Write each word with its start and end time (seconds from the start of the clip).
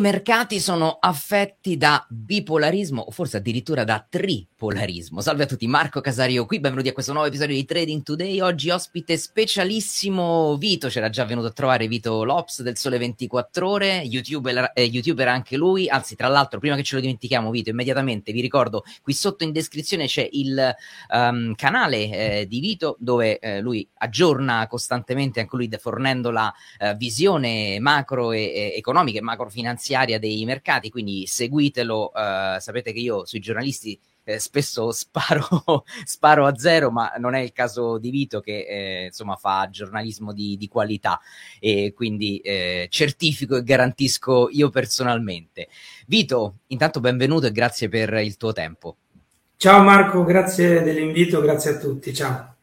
Mercati 0.00 0.60
sono 0.60 0.96
affetti 0.98 1.76
da 1.76 2.04
bipolarismo 2.08 3.02
o 3.02 3.10
forse 3.10 3.36
addirittura 3.36 3.84
da 3.84 4.04
tripolarismo. 4.08 5.20
Salve 5.20 5.42
a 5.42 5.46
tutti, 5.46 5.66
Marco 5.66 6.00
Casario 6.00 6.46
qui, 6.46 6.58
benvenuti 6.58 6.88
a 6.88 6.94
questo 6.94 7.12
nuovo 7.12 7.28
episodio 7.28 7.54
di 7.54 7.66
Trading 7.66 8.02
Today. 8.02 8.40
Oggi 8.40 8.70
ospite 8.70 9.18
specialissimo 9.18 10.56
Vito, 10.56 10.88
c'era 10.88 11.10
già 11.10 11.26
venuto 11.26 11.48
a 11.48 11.50
trovare 11.50 11.86
Vito 11.86 12.24
Lops 12.24 12.62
del 12.62 12.78
Sole 12.78 12.96
24 12.96 13.68
Ore, 13.68 13.98
YouTuber, 13.98 14.72
eh, 14.74 14.84
YouTuber 14.84 15.28
anche 15.28 15.58
lui. 15.58 15.86
Anzi, 15.88 16.16
tra 16.16 16.28
l'altro, 16.28 16.58
prima 16.60 16.76
che 16.76 16.82
ce 16.82 16.94
lo 16.94 17.02
dimentichiamo, 17.02 17.50
Vito, 17.50 17.68
immediatamente 17.68 18.32
vi 18.32 18.40
ricordo 18.40 18.84
qui 19.02 19.12
sotto 19.12 19.44
in 19.44 19.52
descrizione 19.52 20.06
c'è 20.06 20.26
il 20.32 20.74
um, 21.10 21.54
canale 21.54 21.96
eh, 22.40 22.46
di 22.48 22.60
Vito 22.60 22.96
dove 22.98 23.38
eh, 23.38 23.60
lui 23.60 23.86
aggiorna 23.98 24.66
costantemente, 24.66 25.40
anche 25.40 25.56
lui 25.56 25.68
fornendo 25.78 26.30
la 26.30 26.50
uh, 26.78 26.96
visione 26.96 27.78
macro 27.80 28.32
e, 28.32 28.40
e 28.40 28.74
economica 28.76 29.18
e 29.18 29.22
macro 29.22 29.48
finanziaria 29.90 30.18
dei 30.20 30.44
mercati, 30.44 30.88
quindi 30.88 31.26
seguitelo, 31.26 32.12
eh, 32.14 32.56
sapete 32.60 32.92
che 32.92 33.00
io 33.00 33.24
sui 33.26 33.40
giornalisti 33.40 33.98
eh, 34.24 34.38
spesso 34.38 34.92
sparo, 34.92 35.84
sparo, 36.04 36.46
a 36.46 36.56
zero, 36.56 36.90
ma 36.90 37.12
non 37.18 37.34
è 37.34 37.40
il 37.40 37.52
caso 37.52 37.98
di 37.98 38.10
Vito 38.10 38.40
che 38.40 38.66
eh, 38.68 39.04
insomma 39.06 39.36
fa 39.36 39.68
giornalismo 39.70 40.32
di, 40.32 40.56
di 40.56 40.68
qualità 40.68 41.20
e 41.58 41.92
quindi 41.94 42.38
eh, 42.38 42.86
certifico 42.88 43.56
e 43.56 43.64
garantisco 43.64 44.48
io 44.50 44.70
personalmente. 44.70 45.68
Vito, 46.06 46.58
intanto 46.68 47.00
benvenuto 47.00 47.46
e 47.46 47.52
grazie 47.52 47.88
per 47.88 48.12
il 48.14 48.36
tuo 48.36 48.52
tempo. 48.52 48.96
Ciao 49.56 49.82
Marco, 49.82 50.24
grazie 50.24 50.82
dell'invito, 50.82 51.40
grazie 51.40 51.72
a 51.72 51.78
tutti, 51.78 52.14
ciao 52.14 52.54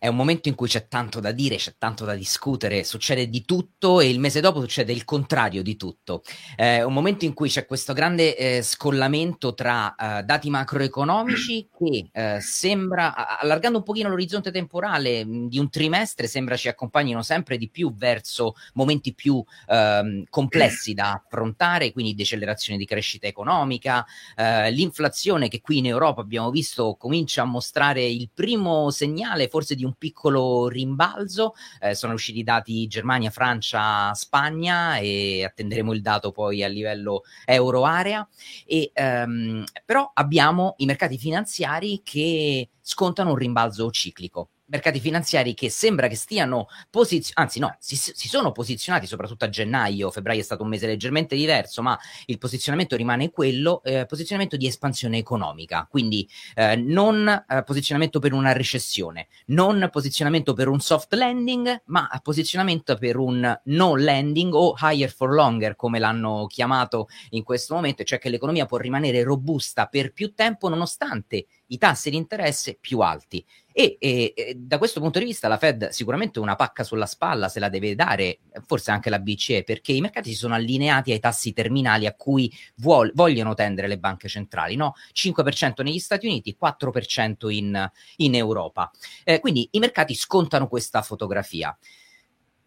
è 0.00 0.08
un 0.08 0.16
momento 0.16 0.48
in 0.48 0.54
cui 0.54 0.66
c'è 0.66 0.88
tanto 0.88 1.20
da 1.20 1.30
dire, 1.30 1.56
c'è 1.56 1.74
tanto 1.76 2.06
da 2.06 2.14
discutere, 2.14 2.84
succede 2.84 3.28
di 3.28 3.44
tutto 3.44 4.00
e 4.00 4.08
il 4.08 4.18
mese 4.18 4.40
dopo 4.40 4.60
succede 4.60 4.92
il 4.92 5.04
contrario 5.04 5.62
di 5.62 5.76
tutto. 5.76 6.22
È 6.56 6.80
un 6.80 6.94
momento 6.94 7.26
in 7.26 7.34
cui 7.34 7.50
c'è 7.50 7.66
questo 7.66 7.92
grande 7.92 8.34
eh, 8.34 8.62
scollamento 8.62 9.52
tra 9.52 9.94
eh, 9.94 10.22
dati 10.22 10.48
macroeconomici 10.48 11.68
che 11.78 12.08
eh, 12.12 12.40
sembra, 12.40 13.38
allargando 13.38 13.76
un 13.76 13.84
pochino 13.84 14.08
l'orizzonte 14.08 14.50
temporale 14.50 15.22
mh, 15.22 15.48
di 15.48 15.58
un 15.58 15.68
trimestre, 15.68 16.28
sembra 16.28 16.56
ci 16.56 16.68
accompagnino 16.68 17.20
sempre 17.20 17.58
di 17.58 17.68
più 17.68 17.92
verso 17.94 18.54
momenti 18.72 19.12
più 19.12 19.44
ehm, 19.66 20.24
complessi 20.30 20.94
da 20.94 21.22
affrontare, 21.22 21.92
quindi 21.92 22.14
decelerazione 22.14 22.78
di 22.78 22.86
crescita 22.86 23.26
economica, 23.26 24.06
eh, 24.34 24.70
l'inflazione 24.70 25.48
che 25.48 25.60
qui 25.60 25.76
in 25.76 25.86
Europa 25.86 26.22
abbiamo 26.22 26.50
visto 26.50 26.96
comincia 26.98 27.42
a 27.42 27.44
mostrare 27.44 28.02
il 28.02 28.30
primo 28.32 28.88
segnale 28.90 29.48
forse 29.48 29.74
di 29.74 29.84
un 29.84 29.88
un 29.90 29.94
piccolo 29.98 30.68
rimbalzo, 30.68 31.54
eh, 31.80 31.94
sono 31.94 32.14
usciti 32.14 32.38
i 32.38 32.44
dati 32.44 32.86
Germania, 32.86 33.30
Francia, 33.30 34.14
Spagna 34.14 34.96
e 34.98 35.44
attenderemo 35.44 35.92
il 35.92 36.00
dato 36.00 36.30
poi 36.32 36.62
a 36.62 36.68
livello 36.68 37.22
euro 37.44 37.84
area, 37.84 38.26
e, 38.66 38.90
ehm, 38.92 39.64
però 39.84 40.10
abbiamo 40.14 40.74
i 40.78 40.86
mercati 40.86 41.18
finanziari 41.18 42.00
che 42.04 42.68
scontano 42.80 43.30
un 43.30 43.36
rimbalzo 43.36 43.90
ciclico 43.90 44.48
mercati 44.70 45.00
finanziari 45.00 45.54
che 45.54 45.68
sembra 45.68 46.06
che 46.08 46.16
stiano 46.16 46.68
posizionati, 46.88 47.40
anzi 47.40 47.58
no, 47.58 47.76
si, 47.78 47.96
si, 47.96 48.28
sono 48.28 48.52
posizionati 48.52 49.06
soprattutto 49.06 49.44
a 49.44 49.48
gennaio, 49.48 50.10
febbraio 50.10 50.40
è 50.40 50.44
stato 50.44 50.62
un 50.62 50.68
mese 50.68 50.86
leggermente 50.86 51.36
diverso, 51.36 51.82
ma 51.82 51.98
il 52.26 52.38
posizionamento 52.38 52.96
rimane 52.96 53.30
quello, 53.30 53.82
eh, 53.82 54.06
posizionamento 54.06 54.56
di 54.56 54.66
espansione 54.66 55.18
economica, 55.18 55.86
quindi 55.90 56.28
eh, 56.54 56.76
non 56.76 57.28
eh, 57.28 57.62
posizionamento 57.64 58.18
per 58.20 58.32
una 58.32 58.52
recessione, 58.52 59.28
non 59.46 59.88
posizionamento 59.90 60.54
per 60.54 60.68
un 60.68 60.80
soft 60.80 61.12
landing, 61.14 61.82
ma 61.86 62.08
posizionamento 62.22 62.96
per 62.96 63.16
un 63.16 63.60
no 63.64 63.96
landing 63.96 64.54
o 64.54 64.74
higher 64.80 65.12
for 65.12 65.32
longer, 65.32 65.74
come 65.74 65.98
l'hanno 65.98 66.46
chiamato 66.46 67.08
in 67.30 67.42
questo 67.42 67.74
momento, 67.74 68.04
cioè 68.04 68.18
che 68.18 68.28
l'economia 68.28 68.66
può 68.66 68.78
rimanere 68.78 69.22
robusta 69.24 69.86
per 69.86 70.12
più 70.12 70.32
tempo 70.32 70.68
nonostante 70.68 71.46
i 71.66 71.78
tassi 71.78 72.10
di 72.10 72.16
interesse 72.16 72.78
più 72.80 73.00
alti. 73.00 73.44
E, 73.80 73.96
e, 74.34 74.54
da 74.58 74.76
questo 74.76 75.00
punto 75.00 75.18
di 75.18 75.24
vista 75.24 75.48
la 75.48 75.56
Fed 75.56 75.88
sicuramente 75.88 76.38
una 76.38 76.54
pacca 76.54 76.84
sulla 76.84 77.06
spalla 77.06 77.48
se 77.48 77.60
la 77.60 77.70
deve 77.70 77.94
dare, 77.94 78.40
forse 78.66 78.90
anche 78.90 79.08
la 79.08 79.18
BCE, 79.18 79.64
perché 79.64 79.92
i 79.92 80.02
mercati 80.02 80.30
si 80.30 80.36
sono 80.36 80.54
allineati 80.54 81.12
ai 81.12 81.18
tassi 81.18 81.54
terminali 81.54 82.04
a 82.04 82.14
cui 82.14 82.52
vuol, 82.76 83.10
vogliono 83.14 83.54
tendere 83.54 83.88
le 83.88 83.98
banche 83.98 84.28
centrali, 84.28 84.76
no? 84.76 84.92
5% 85.14 85.82
negli 85.82 85.98
Stati 85.98 86.26
Uniti, 86.26 86.58
4% 86.60 87.48
in, 87.48 87.90
in 88.16 88.34
Europa. 88.34 88.90
Eh, 89.24 89.40
quindi 89.40 89.66
i 89.72 89.78
mercati 89.78 90.14
scontano 90.14 90.68
questa 90.68 91.00
fotografia. 91.00 91.74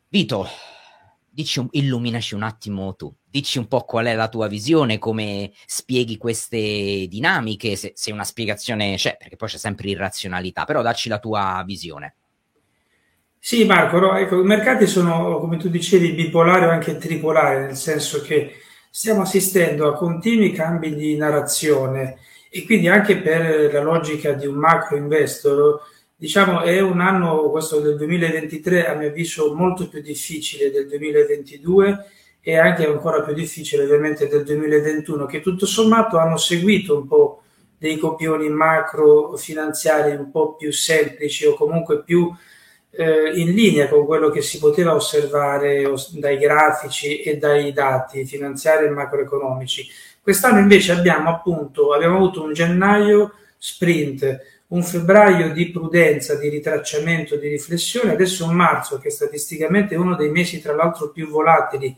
Vito, 0.07 0.47
dici 1.29 1.63
illuminaci 1.71 2.33
un 2.33 2.41
attimo 2.41 2.95
tu, 2.95 3.13
dici 3.33 3.57
un 3.57 3.67
po' 3.67 3.81
qual 3.81 4.05
è 4.05 4.13
la 4.13 4.29
tua 4.29 4.47
visione, 4.47 4.99
come 4.99 5.51
spieghi 5.65 6.17
queste 6.17 7.07
dinamiche, 7.09 7.75
se, 7.75 7.93
se 7.95 8.11
una 8.11 8.23
spiegazione 8.23 8.93
c'è, 8.95 9.17
perché 9.17 9.37
poi 9.37 9.49
c'è 9.49 9.57
sempre 9.57 9.89
irrazionalità, 9.89 10.65
però 10.65 10.83
dacci 10.83 11.09
la 11.09 11.17
tua 11.17 11.63
visione. 11.65 12.13
Sì, 13.39 13.65
Marco, 13.65 13.97
no, 13.97 14.15
ecco, 14.15 14.39
i 14.39 14.45
mercati 14.45 14.85
sono, 14.85 15.39
come 15.39 15.57
tu 15.57 15.67
dicevi, 15.69 16.11
bipolari 16.11 16.65
o 16.65 16.69
anche 16.69 16.97
tripolari, 16.97 17.61
nel 17.61 17.75
senso 17.75 18.21
che 18.21 18.53
stiamo 18.91 19.23
assistendo 19.23 19.87
a 19.87 19.95
continui 19.95 20.51
cambi 20.51 20.93
di 20.93 21.17
narrazione 21.17 22.19
e 22.51 22.65
quindi 22.65 22.87
anche 22.87 23.17
per 23.17 23.73
la 23.73 23.81
logica 23.81 24.33
di 24.33 24.45
un 24.45 24.55
macro 24.55 24.95
investor 24.95 25.81
diciamo 26.15 26.61
è 26.61 26.79
un 26.79 27.01
anno, 27.01 27.49
questo 27.49 27.79
del 27.79 27.97
2023, 27.97 28.85
a 28.85 28.93
mio 28.93 29.07
avviso 29.07 29.55
molto 29.55 29.89
più 29.89 30.01
difficile 30.01 30.69
del 30.69 30.87
2022 30.87 32.05
e 32.45 32.57
anche 32.57 32.85
ancora 32.85 33.21
più 33.21 33.33
difficile 33.33 33.83
ovviamente 33.83 34.27
del 34.27 34.43
2021, 34.43 35.25
che 35.25 35.39
tutto 35.39 35.65
sommato 35.65 36.17
hanno 36.17 36.35
seguito 36.35 36.97
un 36.97 37.07
po' 37.07 37.43
dei 37.77 37.97
copioni 37.97 38.49
macro 38.49 39.37
finanziari 39.37 40.13
un 40.15 40.29
po' 40.29 40.55
più 40.55 40.71
semplici 40.71 41.45
o 41.45 41.53
comunque 41.53 42.03
più 42.03 42.29
eh, 42.91 43.31
in 43.35 43.53
linea 43.53 43.87
con 43.87 44.05
quello 44.05 44.29
che 44.29 44.41
si 44.41 44.59
poteva 44.59 44.93
osservare 44.93 45.89
dai 46.11 46.37
grafici 46.37 47.21
e 47.21 47.37
dai 47.37 47.71
dati 47.71 48.25
finanziari 48.25 48.85
e 48.85 48.89
macroeconomici. 48.89 49.87
Quest'anno 50.21 50.59
invece 50.59 50.91
abbiamo 50.91 51.29
appunto 51.29 51.93
abbiamo 51.93 52.17
avuto 52.17 52.43
un 52.43 52.53
gennaio 52.53 53.33
sprint 53.57 54.51
un 54.73 54.81
febbraio 54.81 55.53
di 55.53 55.69
prudenza, 55.69 56.35
di 56.35 56.49
ritracciamento, 56.49 57.35
di 57.35 57.47
riflessione, 57.47 58.13
adesso 58.13 58.45
un 58.45 58.55
marzo 58.55 58.97
che 58.97 59.11
statisticamente 59.11 59.93
è 59.93 59.99
uno 59.99 60.15
dei 60.15 60.29
mesi 60.29 60.61
tra 60.61 60.73
l'altro 60.73 61.11
più 61.11 61.29
volatili 61.29 61.95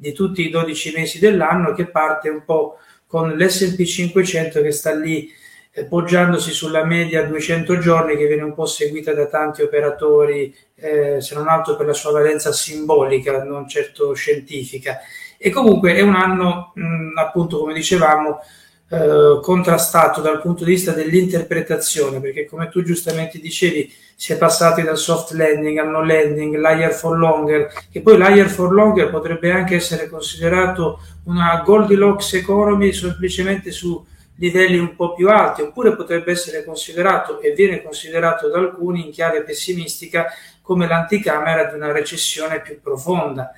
di 0.00 0.12
tutti 0.12 0.46
i 0.46 0.48
12 0.48 0.92
mesi 0.96 1.18
dell'anno 1.18 1.74
che 1.74 1.86
parte 1.86 2.30
un 2.30 2.42
po' 2.42 2.78
con 3.06 3.32
l'S&P 3.36 3.84
500 3.84 4.62
che 4.62 4.70
sta 4.70 4.94
lì 4.94 5.30
eh, 5.72 5.84
poggiandosi 5.84 6.52
sulla 6.52 6.84
media 6.84 7.22
200 7.24 7.78
giorni 7.78 8.16
che 8.16 8.26
viene 8.26 8.42
un 8.42 8.54
po' 8.54 8.64
seguita 8.64 9.12
da 9.12 9.26
tanti 9.26 9.60
operatori 9.60 10.54
eh, 10.74 11.20
se 11.20 11.34
non 11.34 11.48
altro 11.48 11.76
per 11.76 11.86
la 11.86 11.92
sua 11.92 12.12
valenza 12.12 12.50
simbolica 12.50 13.44
non 13.44 13.68
certo 13.68 14.14
scientifica. 14.14 15.00
E 15.36 15.50
comunque 15.50 15.94
è 15.94 16.00
un 16.00 16.14
anno 16.14 16.72
mh, 16.74 17.18
appunto 17.18 17.58
come 17.58 17.74
dicevamo 17.74 18.40
eh, 18.92 19.38
contrastato 19.40 20.20
dal 20.20 20.40
punto 20.40 20.64
di 20.64 20.72
vista 20.72 20.90
dell'interpretazione, 20.90 22.18
perché 22.20 22.46
come 22.46 22.68
tu 22.68 22.82
giustamente 22.82 23.38
dicevi, 23.38 23.88
si 24.16 24.32
è 24.32 24.36
passati 24.36 24.82
dal 24.82 24.98
soft 24.98 25.30
landing 25.30 25.78
al 25.78 25.90
no 25.90 26.04
landing, 26.04 26.56
l'higher 26.56 26.92
for 26.92 27.16
longer, 27.16 27.72
che 27.88 28.00
poi 28.00 28.16
l'higher 28.16 28.48
for 28.48 28.72
longer 28.72 29.08
potrebbe 29.08 29.52
anche 29.52 29.76
essere 29.76 30.08
considerato 30.08 30.98
una 31.26 31.62
Goldilocks 31.64 32.34
economy 32.34 32.92
semplicemente 32.92 33.70
su 33.70 34.04
livelli 34.34 34.78
un 34.78 34.96
po' 34.96 35.14
più 35.14 35.28
alti, 35.28 35.62
oppure 35.62 35.94
potrebbe 35.94 36.32
essere 36.32 36.64
considerato 36.64 37.40
e 37.40 37.52
viene 37.52 37.82
considerato 37.82 38.48
da 38.48 38.58
alcuni 38.58 39.06
in 39.06 39.12
chiave 39.12 39.44
pessimistica 39.44 40.26
come 40.62 40.88
l'anticamera 40.88 41.64
di 41.66 41.76
una 41.76 41.92
recessione 41.92 42.60
più 42.60 42.80
profonda. 42.80 43.52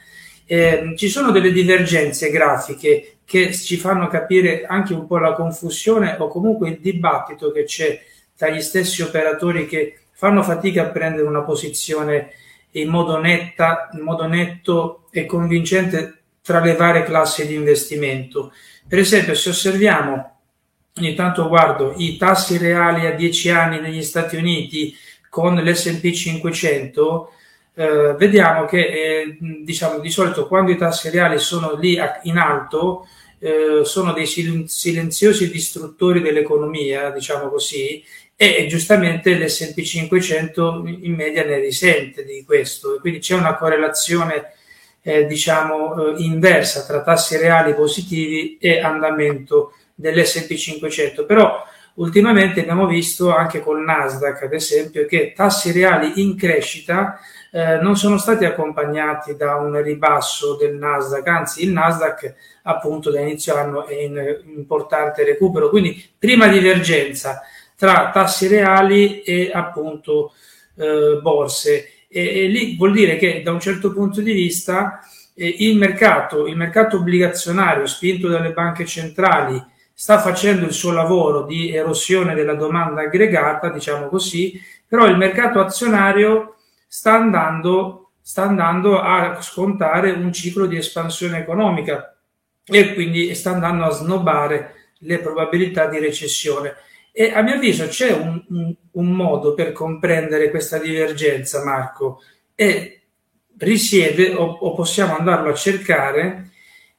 Eh, 0.44 0.92
ci 0.96 1.08
sono 1.08 1.30
delle 1.30 1.52
divergenze 1.52 2.28
grafiche 2.30 3.11
che 3.24 3.54
ci 3.54 3.76
fanno 3.76 4.08
capire 4.08 4.64
anche 4.66 4.92
un 4.94 5.06
po' 5.06 5.18
la 5.18 5.32
confusione 5.32 6.16
o 6.18 6.28
comunque 6.28 6.68
il 6.68 6.78
dibattito 6.80 7.50
che 7.50 7.64
c'è 7.64 8.00
tra 8.36 8.50
gli 8.50 8.60
stessi 8.60 9.02
operatori 9.02 9.66
che 9.66 9.98
fanno 10.12 10.42
fatica 10.42 10.82
a 10.82 10.90
prendere 10.90 11.26
una 11.26 11.42
posizione 11.42 12.32
in 12.72 12.88
modo, 12.88 13.18
netta, 13.18 13.88
in 13.92 14.00
modo 14.00 14.26
netto 14.26 15.08
e 15.10 15.26
convincente 15.26 16.22
tra 16.42 16.60
le 16.60 16.74
varie 16.74 17.04
classi 17.04 17.46
di 17.46 17.54
investimento. 17.54 18.52
Per 18.86 18.98
esempio, 18.98 19.34
se 19.34 19.50
osserviamo, 19.50 20.38
ogni 20.98 21.14
tanto 21.14 21.48
guardo 21.48 21.94
i 21.96 22.16
tassi 22.16 22.58
reali 22.58 23.06
a 23.06 23.12
10 23.12 23.50
anni 23.50 23.80
negli 23.80 24.02
Stati 24.02 24.36
Uniti 24.36 24.94
con 25.28 25.56
l'SP 25.56 26.10
500, 26.10 27.32
eh, 27.74 28.14
vediamo 28.18 28.66
che 28.66 28.86
eh, 28.86 29.36
diciamo, 29.40 29.98
di 29.98 30.10
solito 30.10 30.46
quando 30.46 30.70
i 30.70 30.76
tassi 30.76 31.10
reali 31.10 31.38
sono 31.38 31.74
lì 31.74 31.98
in 32.22 32.36
alto, 32.36 33.06
eh, 33.38 33.80
sono 33.84 34.12
dei 34.12 34.26
silenziosi 34.26 35.50
distruttori 35.50 36.20
dell'economia, 36.20 37.10
diciamo 37.10 37.48
così, 37.48 38.02
e 38.36 38.66
giustamente 38.68 39.34
l'S&P 39.34 39.82
500 39.82 40.82
in 40.86 41.14
media 41.14 41.44
ne 41.44 41.58
risente 41.60 42.24
di 42.24 42.44
questo, 42.44 42.98
quindi 43.00 43.20
c'è 43.20 43.34
una 43.34 43.54
correlazione 43.54 44.52
eh, 45.02 45.26
diciamo, 45.26 46.14
eh, 46.16 46.22
inversa 46.22 46.84
tra 46.84 47.02
tassi 47.02 47.36
reali 47.36 47.74
positivi 47.74 48.58
e 48.60 48.80
andamento 48.80 49.74
dell'S&P 49.94 50.54
500. 50.54 51.26
Però 51.26 51.64
ultimamente 51.94 52.60
abbiamo 52.60 52.86
visto 52.86 53.34
anche 53.34 53.60
col 53.60 53.82
Nasdaq, 53.82 54.42
ad 54.42 54.52
esempio, 54.52 55.06
che 55.06 55.32
tassi 55.34 55.72
reali 55.72 56.20
in 56.22 56.36
crescita 56.36 57.18
eh, 57.54 57.76
non 57.76 57.96
sono 57.96 58.16
stati 58.16 58.46
accompagnati 58.46 59.36
da 59.36 59.56
un 59.56 59.80
ribasso 59.82 60.56
del 60.56 60.74
Nasdaq, 60.74 61.26
anzi 61.26 61.62
il 61.64 61.70
Nasdaq 61.70 62.34
appunto 62.62 63.10
da 63.10 63.20
inizio 63.20 63.54
anno 63.54 63.84
è 63.84 63.94
in 63.94 64.40
importante 64.56 65.22
recupero, 65.22 65.68
quindi 65.68 66.02
prima 66.18 66.48
divergenza 66.48 67.42
tra 67.76 68.10
tassi 68.10 68.46
reali 68.46 69.20
e 69.20 69.50
appunto 69.52 70.32
eh, 70.76 71.18
borse. 71.20 71.88
E, 72.08 72.42
e, 72.42 72.46
lì 72.46 72.76
vuol 72.76 72.92
dire 72.92 73.16
che 73.16 73.42
da 73.42 73.52
un 73.52 73.60
certo 73.60 73.92
punto 73.92 74.22
di 74.22 74.32
vista 74.32 75.00
eh, 75.34 75.56
il 75.58 75.76
mercato, 75.76 76.46
il 76.46 76.56
mercato 76.56 76.96
obbligazionario 76.96 77.84
spinto 77.84 78.28
dalle 78.28 78.52
banche 78.52 78.86
centrali 78.86 79.62
sta 79.92 80.18
facendo 80.20 80.64
il 80.64 80.72
suo 80.72 80.92
lavoro 80.92 81.44
di 81.44 81.70
erosione 81.70 82.34
della 82.34 82.54
domanda 82.54 83.02
aggregata, 83.02 83.68
diciamo 83.68 84.08
così, 84.08 84.58
però 84.86 85.06
il 85.06 85.18
mercato 85.18 85.60
azionario 85.60 86.56
sta 86.94 87.14
andando, 87.14 88.10
sta 88.20 88.42
andando 88.42 89.00
a 89.00 89.40
scontare 89.40 90.10
un 90.10 90.30
ciclo 90.30 90.66
di 90.66 90.76
espansione 90.76 91.38
economica 91.38 92.18
e 92.66 92.92
quindi 92.92 93.34
sta 93.34 93.52
andando 93.52 93.84
a 93.84 93.90
snobare 93.90 94.74
le 94.98 95.18
probabilità 95.20 95.86
di 95.86 95.98
recessione. 95.98 96.74
E 97.10 97.32
a 97.32 97.40
mio 97.40 97.54
avviso 97.54 97.86
c'è 97.86 98.12
un, 98.12 98.44
un, 98.50 98.74
un 98.90 99.10
modo 99.10 99.54
per 99.54 99.72
comprendere 99.72 100.50
questa 100.50 100.76
divergenza, 100.76 101.64
Marco, 101.64 102.20
e 102.54 103.00
risiede 103.56 104.34
o, 104.34 104.44
o 104.44 104.74
possiamo 104.74 105.16
andarlo 105.16 105.48
a 105.48 105.54
cercare 105.54 106.50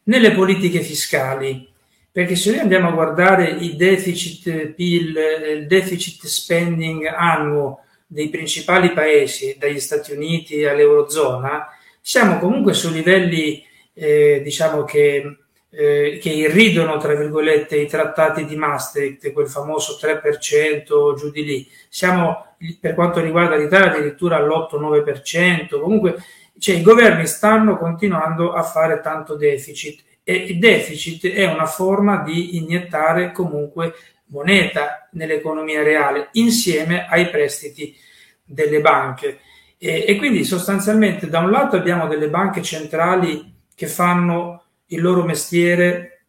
nelle 0.05 0.31
politiche 0.31 0.81
fiscali. 0.81 1.71
Perché 2.11 2.35
se 2.35 2.49
noi 2.49 2.61
andiamo 2.61 2.87
a 2.87 2.93
guardare 2.93 3.47
i 3.47 3.75
deficit 3.75 4.69
PIL, 4.69 5.15
il 5.55 5.67
deficit 5.67 6.25
spending 6.25 7.05
annuo 7.05 7.83
dei 8.13 8.29
principali 8.29 8.91
paesi, 8.91 9.57
dagli 9.59 9.79
Stati 9.79 10.13
Uniti 10.13 10.63
all'Eurozona, 10.65 11.67
siamo 11.99 12.37
comunque 12.37 12.73
su 12.73 12.91
livelli, 12.91 13.65
eh, 13.93 14.41
diciamo 14.43 14.83
che, 14.83 15.37
eh, 15.71 16.19
che 16.21 16.29
irridono, 16.29 16.97
tra 16.97 17.15
virgolette, 17.15 17.75
i 17.75 17.87
trattati 17.87 18.45
di 18.45 18.55
Maastricht, 18.55 19.31
quel 19.33 19.47
famoso 19.47 19.97
3% 19.99 21.15
giù 21.15 21.31
di 21.31 21.43
lì. 21.43 21.67
Siamo, 21.89 22.55
per 22.79 22.93
quanto 22.93 23.19
riguarda 23.19 23.55
l'Italia, 23.55 23.91
addirittura 23.91 24.37
all'8-9%. 24.37 25.79
Comunque, 25.79 26.17
cioè, 26.59 26.75
i 26.75 26.83
governi 26.83 27.25
stanno 27.25 27.77
continuando 27.77 28.53
a 28.53 28.61
fare 28.61 29.01
tanto 29.01 29.35
deficit 29.35 30.03
e 30.23 30.35
il 30.35 30.59
deficit 30.59 31.27
è 31.31 31.45
una 31.45 31.65
forma 31.65 32.21
di 32.21 32.57
iniettare 32.57 33.31
comunque 33.31 33.93
moneta 34.33 35.07
nell'economia 35.11 35.83
reale 35.83 36.29
insieme 36.33 37.05
ai 37.07 37.29
prestiti 37.29 37.95
delle 38.43 38.81
banche. 38.81 39.39
E, 39.77 40.05
e, 40.07 40.15
quindi 40.15 40.43
sostanzialmente 40.43 41.29
da 41.29 41.39
un 41.39 41.51
lato 41.51 41.75
abbiamo 41.75 42.07
delle 42.07 42.29
banche 42.29 42.63
centrali 42.63 43.53
che 43.75 43.87
fanno 43.87 44.63
il 44.87 45.01
loro 45.01 45.23
mestiere 45.23 46.25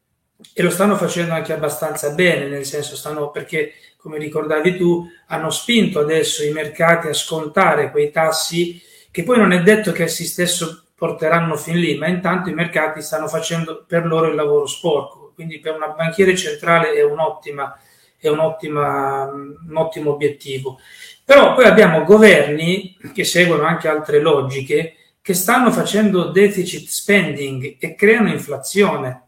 e 0.53 0.63
lo 0.63 0.71
stanno 0.71 0.97
facendo 0.97 1.33
anche 1.33 1.53
abbastanza 1.53 2.11
bene, 2.11 2.47
nel 2.47 2.65
senso 2.67 2.95
stanno 2.95 3.31
perché, 3.31 3.73
come 3.97 4.19
ricordavi 4.19 4.77
tu, 4.77 5.09
hanno 5.29 5.51
spinto 5.51 6.01
adesso 6.01 6.45
i 6.45 6.53
mercati 6.53 7.09
a 7.09 7.15
scontare 7.15 7.91
quei 7.91 8.11
tassi 8.11 8.81
che 9.11 9.23
poi 9.23 9.39
non 9.39 9.53
è 9.53 9.63
detto 9.63 9.93
che 9.93 10.05
essi 10.05 10.25
stesso 10.25 10.87
porteranno 10.95 11.57
fin 11.57 11.79
lì, 11.79 11.97
ma 11.97 12.09
intanto 12.09 12.51
i 12.51 12.55
mercati 12.55 13.01
stanno 13.01 13.29
facendo 13.29 13.85
per 13.87 14.05
loro 14.05 14.29
il 14.29 14.35
lavoro 14.35 14.67
sporco. 14.67 15.33
Quindi 15.35 15.59
per 15.59 15.75
una 15.75 15.89
banchiere 15.89 16.37
centrale 16.37 16.93
è 16.93 17.03
un'ottima 17.03 17.77
è 18.27 18.31
un 18.31 18.39
ottimo 18.41 20.11
obiettivo. 20.11 20.79
Però 21.25 21.55
poi 21.55 21.65
abbiamo 21.65 22.05
governi 22.05 22.97
che 23.15 23.25
seguono 23.25 23.65
anche 23.65 23.89
altre 23.89 24.21
logiche 24.21 24.97
che 25.23 25.33
stanno 25.35 25.71
facendo 25.71 26.31
deficit 26.31 26.87
spending 26.87 27.77
e 27.79 27.95
creano 27.95 28.29
inflazione. 28.29 29.23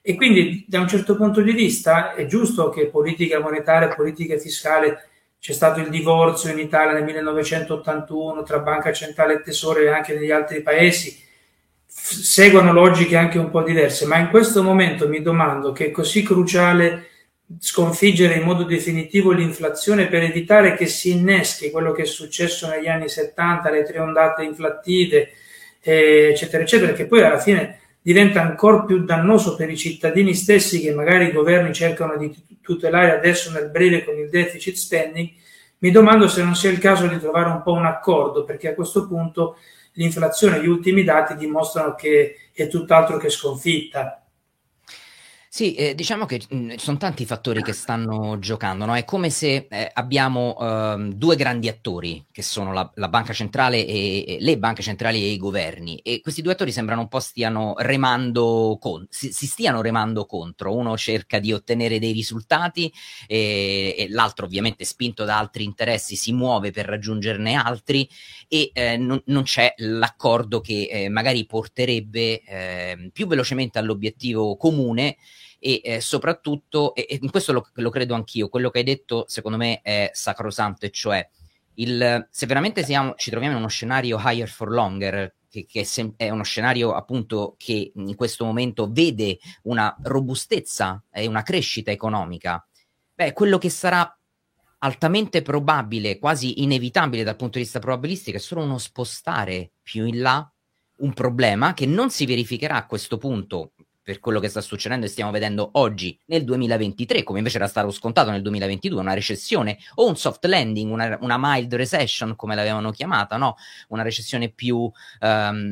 E 0.00 0.14
quindi 0.14 0.64
da 0.68 0.80
un 0.80 0.88
certo 0.88 1.16
punto 1.16 1.42
di 1.42 1.52
vista 1.52 2.14
è 2.14 2.26
giusto 2.26 2.70
che 2.70 2.86
politica 2.86 3.40
monetaria 3.40 3.90
e 3.90 3.94
politica 3.94 4.38
fiscale 4.38 5.08
c'è 5.40 5.52
stato 5.52 5.80
il 5.80 5.88
divorzio 5.88 6.52
in 6.52 6.58
Italia 6.58 6.92
nel 6.92 7.04
1981 7.04 8.42
tra 8.44 8.60
Banca 8.60 8.92
Centrale 8.92 9.34
e 9.34 9.42
Tesoro 9.42 9.80
e 9.80 9.88
anche 9.88 10.14
negli 10.14 10.30
altri 10.30 10.62
paesi, 10.62 11.18
seguono 11.86 12.72
logiche 12.72 13.16
anche 13.16 13.38
un 13.38 13.50
po' 13.50 13.62
diverse, 13.62 14.06
ma 14.06 14.18
in 14.18 14.28
questo 14.28 14.62
momento 14.62 15.08
mi 15.08 15.20
domando 15.20 15.72
che 15.72 15.86
è 15.86 15.90
così 15.90 16.22
cruciale 16.22 17.08
sconfiggere 17.58 18.34
in 18.34 18.42
modo 18.42 18.62
definitivo 18.64 19.32
l'inflazione 19.32 20.06
per 20.06 20.22
evitare 20.22 20.74
che 20.76 20.86
si 20.86 21.10
inneschi 21.10 21.70
quello 21.70 21.92
che 21.92 22.02
è 22.02 22.06
successo 22.06 22.68
negli 22.68 22.86
anni 22.86 23.08
70, 23.08 23.70
le 23.70 23.84
tre 23.84 23.98
ondate 23.98 24.44
inflattive, 24.44 25.30
eh, 25.80 26.28
eccetera, 26.30 26.62
eccetera, 26.62 26.92
che 26.92 27.06
poi 27.06 27.22
alla 27.22 27.40
fine 27.40 27.80
diventa 28.02 28.40
ancora 28.40 28.84
più 28.84 29.04
dannoso 29.04 29.56
per 29.56 29.68
i 29.70 29.76
cittadini 29.76 30.34
stessi 30.34 30.80
che 30.80 30.92
magari 30.92 31.26
i 31.26 31.32
governi 31.32 31.72
cercano 31.72 32.16
di 32.16 32.34
tutelare 32.62 33.12
adesso 33.12 33.50
nel 33.50 33.70
breve 33.70 34.04
con 34.04 34.16
il 34.16 34.28
deficit 34.28 34.76
spending, 34.76 35.28
mi 35.78 35.90
domando 35.90 36.28
se 36.28 36.42
non 36.42 36.54
sia 36.54 36.70
il 36.70 36.78
caso 36.78 37.06
di 37.06 37.18
trovare 37.18 37.48
un 37.48 37.62
po' 37.62 37.72
un 37.72 37.86
accordo, 37.86 38.44
perché 38.44 38.68
a 38.68 38.74
questo 38.74 39.06
punto 39.06 39.56
l'inflazione, 39.94 40.60
gli 40.60 40.68
ultimi 40.68 41.04
dati 41.04 41.34
dimostrano 41.36 41.94
che 41.94 42.36
è 42.52 42.68
tutt'altro 42.68 43.16
che 43.16 43.28
sconfitta. 43.28 44.19
Sì, 45.52 45.74
eh, 45.74 45.96
diciamo 45.96 46.26
che 46.26 46.40
mh, 46.48 46.56
mm, 46.56 46.70
sono 46.76 46.96
tanti 46.96 47.26
fattori 47.26 47.60
che 47.60 47.72
stanno 47.72 48.38
giocando, 48.38 48.84
no? 48.84 48.94
È 48.94 49.04
come 49.04 49.30
se 49.30 49.66
eh, 49.68 49.90
abbiamo 49.94 50.56
ehm, 50.56 51.12
due 51.14 51.34
grandi 51.34 51.66
attori, 51.66 52.24
che 52.30 52.40
sono 52.40 52.72
la, 52.72 52.88
la 52.94 53.08
banca 53.08 53.32
centrale 53.32 53.84
e, 53.84 54.24
e, 54.28 54.36
le 54.38 54.58
banche 54.58 54.82
centrali 54.82 55.20
e 55.20 55.30
i 55.30 55.36
governi, 55.36 55.98
e 56.04 56.20
questi 56.20 56.40
due 56.40 56.52
attori 56.52 56.70
sembrano 56.70 57.00
un 57.00 57.08
po' 57.08 57.18
stiano 57.18 57.74
remando 57.78 58.78
con, 58.80 59.04
si, 59.10 59.32
si 59.32 59.46
stiano 59.48 59.82
remando 59.82 60.24
contro. 60.24 60.72
Uno 60.72 60.96
cerca 60.96 61.40
di 61.40 61.52
ottenere 61.52 61.98
dei 61.98 62.12
risultati 62.12 62.90
e, 63.26 63.96
e 63.98 64.06
l'altro, 64.08 64.46
ovviamente, 64.46 64.84
spinto 64.84 65.24
da 65.24 65.36
altri 65.36 65.64
interessi, 65.64 66.14
si 66.14 66.32
muove 66.32 66.70
per 66.70 66.86
raggiungerne 66.86 67.54
altri 67.54 68.08
e 68.46 68.70
eh, 68.72 68.96
non, 68.96 69.20
non, 69.26 69.42
c'è 69.42 69.74
l'accordo 69.78 70.60
che 70.60 70.88
eh, 70.88 71.08
magari 71.08 71.44
porterebbe 71.44 72.40
ehm, 72.42 73.08
più 73.10 73.26
velocemente 73.26 73.80
all'obiettivo 73.80 74.56
comune 74.56 75.16
e 75.60 75.80
eh, 75.84 76.00
soprattutto, 76.00 76.94
e, 76.94 77.06
e, 77.08 77.20
questo 77.30 77.52
lo, 77.52 77.68
lo, 77.74 77.90
credo 77.90 78.14
anch'io, 78.14 78.48
quello 78.48 78.70
che 78.70 78.78
hai 78.78 78.84
detto 78.84 79.26
secondo 79.28 79.58
me 79.58 79.80
è 79.82 80.10
sacrosanto, 80.12 80.86
e 80.86 80.90
cioè 80.90 81.28
il, 81.74 82.26
se 82.30 82.46
veramente 82.46 82.82
siamo, 82.82 83.14
ci 83.14 83.30
troviamo 83.30 83.54
in 83.54 83.60
uno 83.60 83.70
scenario 83.70 84.18
higher 84.20 84.48
for 84.48 84.70
longer, 84.70 85.36
che, 85.48 85.66
che 85.66 85.86
è 86.16 86.30
uno 86.30 86.44
scenario 86.44 86.94
appunto 86.94 87.54
che 87.58 87.92
in 87.94 88.14
questo 88.16 88.44
momento 88.44 88.88
vede 88.90 89.38
una 89.64 89.94
robustezza 90.02 91.04
e 91.12 91.26
una 91.26 91.42
crescita 91.42 91.90
economica, 91.90 92.66
beh, 93.14 93.32
quello 93.32 93.58
che 93.58 93.68
sarà 93.68 94.12
altamente 94.78 95.42
probabile, 95.42 96.18
quasi 96.18 96.62
inevitabile 96.62 97.22
dal 97.22 97.36
punto 97.36 97.58
di 97.58 97.64
vista 97.64 97.80
probabilistico, 97.80 98.38
è 98.38 98.40
solo 98.40 98.62
uno 98.62 98.78
spostare 98.78 99.72
più 99.82 100.06
in 100.06 100.20
là 100.20 100.50
un 101.00 101.12
problema 101.12 101.74
che 101.74 101.86
non 101.86 102.10
si 102.10 102.26
verificherà 102.26 102.76
a 102.76 102.86
questo 102.86 103.18
punto 103.18 103.72
per 104.10 104.18
quello 104.18 104.40
che 104.40 104.48
sta 104.48 104.60
succedendo 104.60 105.06
e 105.06 105.08
stiamo 105.08 105.30
vedendo 105.30 105.70
oggi 105.74 106.18
nel 106.26 106.42
2023, 106.42 107.22
come 107.22 107.38
invece 107.38 107.58
era 107.58 107.68
stato 107.68 107.92
scontato 107.92 108.32
nel 108.32 108.42
2022, 108.42 108.98
una 108.98 109.14
recessione 109.14 109.78
o 109.94 110.08
un 110.08 110.16
soft 110.16 110.44
landing, 110.46 110.90
una, 110.90 111.16
una 111.20 111.36
mild 111.38 111.72
recession 111.76 112.34
come 112.34 112.56
l'avevano 112.56 112.90
chiamata, 112.90 113.36
no? 113.36 113.54
una 113.90 114.02
recessione 114.02 114.48
più 114.48 114.78
um, 114.78 114.92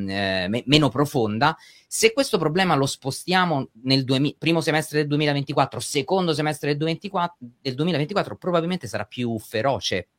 eh, 0.08 0.46
me- 0.48 0.62
meno 0.66 0.88
profonda. 0.88 1.56
Se 1.88 2.12
questo 2.12 2.38
problema 2.38 2.76
lo 2.76 2.86
spostiamo 2.86 3.70
nel 3.82 4.04
duemi- 4.04 4.36
primo 4.38 4.60
semestre 4.60 4.98
del 4.98 5.08
2024, 5.08 5.80
secondo 5.80 6.32
semestre 6.32 6.68
del 6.68 6.76
2024, 6.78 7.36
del 7.60 7.74
2024 7.74 8.36
probabilmente 8.36 8.86
sarà 8.86 9.04
più 9.04 9.36
feroce 9.40 10.10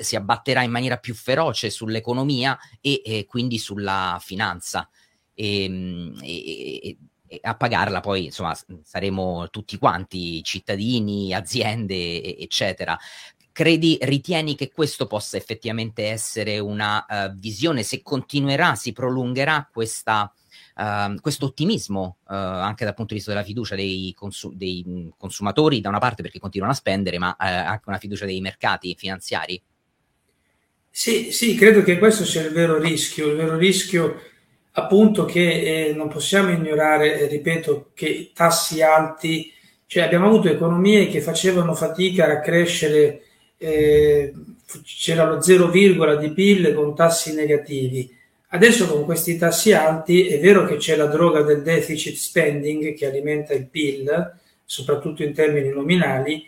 si 0.00 0.16
abbatterà 0.16 0.62
in 0.62 0.72
maniera 0.72 0.96
più 0.96 1.14
feroce 1.14 1.70
sull'economia 1.70 2.58
e, 2.80 3.00
e 3.04 3.26
quindi 3.26 3.58
sulla 3.58 4.18
finanza. 4.20 4.90
Ehm, 5.34 6.18
e, 6.20 6.80
e, 6.82 6.98
a 7.40 7.54
pagarla 7.56 8.00
poi 8.00 8.26
insomma 8.26 8.56
saremo 8.82 9.48
tutti 9.50 9.78
quanti 9.78 10.42
cittadini, 10.42 11.34
aziende 11.34 12.38
eccetera. 12.38 12.98
Credi, 13.52 13.96
ritieni 14.00 14.56
che 14.56 14.72
questo 14.72 15.06
possa 15.06 15.36
effettivamente 15.36 16.08
essere 16.08 16.58
una 16.58 17.06
uh, 17.08 17.38
visione, 17.38 17.84
se 17.84 18.02
continuerà, 18.02 18.74
si 18.74 18.92
prolungherà 18.92 19.68
questa, 19.72 20.32
uh, 20.76 21.14
questo 21.20 21.46
ottimismo 21.46 22.16
uh, 22.24 22.32
anche 22.34 22.84
dal 22.84 22.94
punto 22.94 23.12
di 23.12 23.20
vista 23.20 23.32
della 23.32 23.44
fiducia 23.44 23.76
dei, 23.76 24.12
consu- 24.16 24.54
dei, 24.54 25.08
consumatori, 25.16 25.80
da 25.80 25.88
una 25.88 26.00
parte 26.00 26.22
perché 26.22 26.40
continuano 26.40 26.74
a 26.74 26.76
spendere, 26.76 27.18
ma 27.18 27.36
anche 27.38 27.84
una 27.86 27.98
fiducia 27.98 28.26
dei 28.26 28.40
mercati 28.40 28.96
finanziari? 28.98 29.62
Sì, 30.90 31.30
sì, 31.30 31.54
credo 31.54 31.84
che 31.84 31.98
questo 31.98 32.24
sia 32.24 32.42
il 32.42 32.52
vero 32.52 32.78
rischio. 32.78 33.28
Il 33.28 33.36
vero 33.36 33.56
rischio 33.56 34.20
appunto 34.76 35.24
che 35.24 35.88
eh, 35.88 35.92
non 35.92 36.08
possiamo 36.08 36.50
ignorare, 36.50 37.20
eh, 37.20 37.26
ripeto, 37.26 37.90
che 37.94 38.30
tassi 38.34 38.82
alti, 38.82 39.52
cioè 39.86 40.04
abbiamo 40.04 40.26
avuto 40.26 40.48
economie 40.48 41.08
che 41.08 41.20
facevano 41.20 41.74
fatica 41.74 42.26
a 42.26 42.40
crescere, 42.40 43.22
eh, 43.56 44.32
c'era 44.84 45.24
lo 45.24 45.40
0, 45.40 45.68
di 46.16 46.30
PIL 46.32 46.74
con 46.74 46.94
tassi 46.94 47.34
negativi. 47.34 48.12
Adesso 48.48 48.88
con 48.88 49.04
questi 49.04 49.36
tassi 49.36 49.72
alti 49.72 50.26
è 50.26 50.40
vero 50.40 50.64
che 50.64 50.76
c'è 50.76 50.96
la 50.96 51.06
droga 51.06 51.42
del 51.42 51.62
deficit 51.62 52.14
spending 52.14 52.94
che 52.94 53.06
alimenta 53.06 53.52
il 53.52 53.66
PIL, 53.66 54.38
soprattutto 54.64 55.22
in 55.22 55.32
termini 55.32 55.68
nominali, 55.68 56.46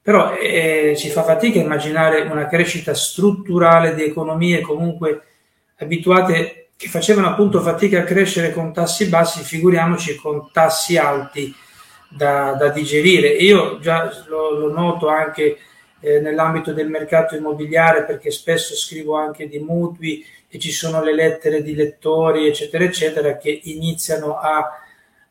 però 0.00 0.34
eh, 0.36 0.94
ci 0.96 1.08
fa 1.08 1.24
fatica 1.24 1.58
immaginare 1.58 2.22
una 2.22 2.46
crescita 2.46 2.94
strutturale 2.94 3.94
di 3.94 4.04
economie 4.04 4.60
comunque 4.60 5.22
abituate 5.78 6.65
che 6.76 6.88
facevano 6.88 7.28
appunto 7.28 7.60
fatica 7.62 8.00
a 8.00 8.04
crescere 8.04 8.52
con 8.52 8.72
tassi 8.72 9.08
bassi, 9.08 9.42
figuriamoci 9.42 10.14
con 10.16 10.50
tassi 10.52 10.96
alti 10.98 11.54
da, 12.08 12.52
da 12.52 12.68
digerire. 12.68 13.28
io 13.28 13.78
già 13.78 14.10
lo, 14.26 14.50
lo 14.50 14.72
noto 14.72 15.08
anche 15.08 15.58
eh, 16.00 16.20
nell'ambito 16.20 16.72
del 16.72 16.88
mercato 16.88 17.34
immobiliare 17.34 18.04
perché 18.04 18.30
spesso 18.30 18.74
scrivo 18.74 19.16
anche 19.16 19.48
di 19.48 19.58
mutui 19.58 20.24
e 20.48 20.58
ci 20.58 20.70
sono 20.70 21.02
le 21.02 21.14
lettere 21.14 21.62
di 21.62 21.74
lettori, 21.74 22.46
eccetera, 22.46 22.84
eccetera, 22.84 23.36
che 23.36 23.60
iniziano 23.64 24.38
a, 24.38 24.70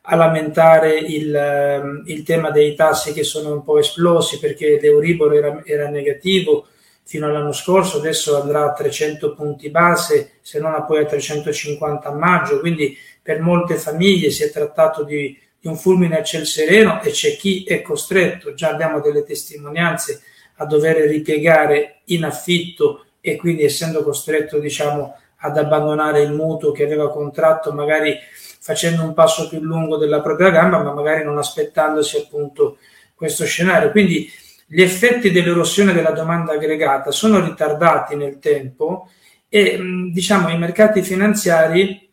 a 0.02 0.16
lamentare 0.16 0.98
il, 0.98 1.34
ehm, 1.34 2.02
il, 2.06 2.22
tema 2.24 2.50
dei 2.50 2.74
tassi 2.74 3.12
che 3.12 3.22
sono 3.22 3.52
un 3.52 3.64
po' 3.64 3.78
esplosi 3.78 4.38
perché 4.38 4.78
l'Euribor 4.80 5.34
era, 5.34 5.62
era 5.64 5.88
negativo 5.88 6.66
fino 7.06 7.26
all'anno 7.28 7.52
scorso, 7.52 7.98
adesso 7.98 8.40
andrà 8.40 8.64
a 8.64 8.72
300 8.72 9.32
punti 9.34 9.70
base, 9.70 10.38
se 10.42 10.58
non 10.58 10.74
a 10.74 10.82
poi 10.82 11.04
a 11.04 11.06
350 11.06 12.08
a 12.08 12.12
maggio, 12.12 12.58
quindi 12.58 12.98
per 13.22 13.40
molte 13.40 13.76
famiglie 13.76 14.30
si 14.30 14.42
è 14.42 14.50
trattato 14.50 15.04
di, 15.04 15.38
di 15.58 15.68
un 15.68 15.76
fulmine 15.76 16.18
a 16.18 16.24
ciel 16.24 16.46
sereno 16.46 17.00
e 17.02 17.10
c'è 17.10 17.36
chi 17.36 17.62
è 17.62 17.80
costretto, 17.80 18.54
già 18.54 18.70
abbiamo 18.70 19.00
delle 19.00 19.22
testimonianze, 19.22 20.20
a 20.56 20.64
dover 20.64 20.96
ripiegare 21.08 22.00
in 22.06 22.24
affitto 22.24 23.04
e 23.20 23.36
quindi 23.36 23.62
essendo 23.62 24.02
costretto 24.02 24.58
diciamo 24.58 25.16
ad 25.38 25.58
abbandonare 25.58 26.22
il 26.22 26.32
mutuo 26.32 26.72
che 26.72 26.84
aveva 26.84 27.10
contratto 27.10 27.72
magari 27.72 28.16
facendo 28.58 29.02
un 29.02 29.12
passo 29.12 29.48
più 29.48 29.60
lungo 29.60 29.96
della 29.96 30.22
propria 30.22 30.50
gamba 30.50 30.82
ma 30.82 30.92
magari 30.92 31.22
non 31.22 31.38
aspettandosi 31.38 32.16
appunto 32.16 32.78
questo 33.14 33.44
scenario. 33.44 33.90
Quindi 33.90 34.30
gli 34.66 34.82
effetti 34.82 35.30
dell'erosione 35.30 35.92
della 35.92 36.10
domanda 36.10 36.52
aggregata 36.52 37.10
sono 37.12 37.44
ritardati 37.44 38.16
nel 38.16 38.38
tempo 38.38 39.08
e 39.48 39.78
diciamo 40.12 40.48
i 40.48 40.58
mercati 40.58 41.02
finanziari 41.02 42.08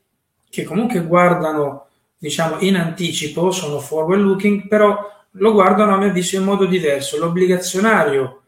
che 0.49 0.63
comunque 0.63 1.01
guardano 1.01 1.87
diciamo 2.17 2.59
in 2.59 2.75
anticipo 2.75 3.51
sono 3.51 3.79
forward 3.79 4.21
looking 4.21 4.67
però 4.67 5.11
lo 5.37 5.51
guardano 5.51 5.95
a 5.95 5.97
mio 5.97 6.09
avviso 6.09 6.35
in 6.35 6.43
modo 6.43 6.65
diverso. 6.65 7.17
L'obbligazionario 7.17 8.41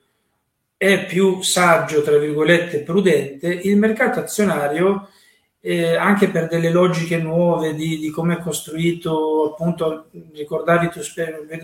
è 0.78 1.06
più 1.06 1.42
saggio 1.42 2.02
tra 2.02 2.18
virgolette 2.18 2.82
prudente 2.82 3.48
il 3.48 3.78
mercato 3.78 4.20
azionario 4.20 5.10
eh, 5.68 5.96
anche 5.96 6.30
per 6.30 6.48
delle 6.48 6.70
logiche 6.70 7.18
nuove 7.18 7.74
di, 7.74 7.98
di 7.98 8.12
come 8.12 8.36
è 8.36 8.40
costruito, 8.40 9.50
appunto, 9.52 10.10
ricordavi 10.32 10.90
tu, 10.90 11.00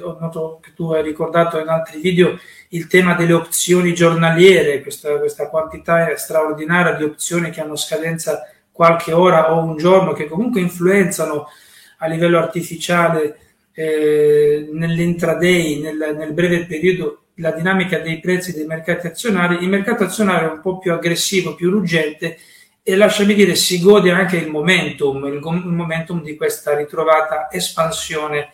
ho 0.01 0.17
noto 0.19 0.59
che 0.59 0.71
tu 0.73 0.91
hai 0.91 1.03
ricordato 1.03 1.59
in 1.59 1.67
altri 1.67 1.99
video 1.99 2.35
il 2.69 2.87
tema 2.87 3.13
delle 3.13 3.33
opzioni 3.33 3.93
giornaliere, 3.93 4.81
questa, 4.81 5.19
questa 5.19 5.49
quantità 5.49 6.17
straordinaria 6.17 6.93
di 6.93 7.03
opzioni 7.03 7.51
che 7.51 7.61
hanno 7.61 7.75
scadenza 7.75 8.49
qualche 8.71 9.13
ora 9.13 9.53
o 9.53 9.63
un 9.63 9.77
giorno, 9.77 10.13
che 10.13 10.27
comunque 10.27 10.61
influenzano 10.61 11.49
a 11.97 12.07
livello 12.07 12.39
artificiale 12.39 13.37
eh, 13.71 14.67
nell'intraday, 14.71 15.79
nel, 15.79 16.15
nel 16.17 16.33
breve 16.33 16.65
periodo, 16.65 17.25
la 17.35 17.51
dinamica 17.51 17.99
dei 17.99 18.19
prezzi 18.19 18.51
dei 18.51 18.65
mercati 18.65 19.05
azionari, 19.05 19.61
il 19.61 19.69
mercato 19.69 20.05
azionario 20.05 20.49
è 20.49 20.53
un 20.53 20.61
po' 20.61 20.79
più 20.79 20.91
aggressivo, 20.91 21.53
più 21.53 21.69
ruggente 21.69 22.39
e 22.83 22.95
lasciami 22.95 23.33
dire 23.33 23.55
si 23.55 23.79
gode 23.79 24.11
anche 24.11 24.37
il 24.37 24.49
momentum, 24.49 25.25
il, 25.25 25.33
il 25.33 25.71
momentum 25.71 26.21
di 26.23 26.35
questa 26.35 26.75
ritrovata 26.75 27.49
espansione 27.51 28.53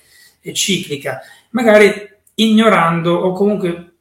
ciclica, 0.54 1.22
magari 1.52 2.16
ignorando 2.36 3.14
o 3.14 3.34
comunque 3.34 3.92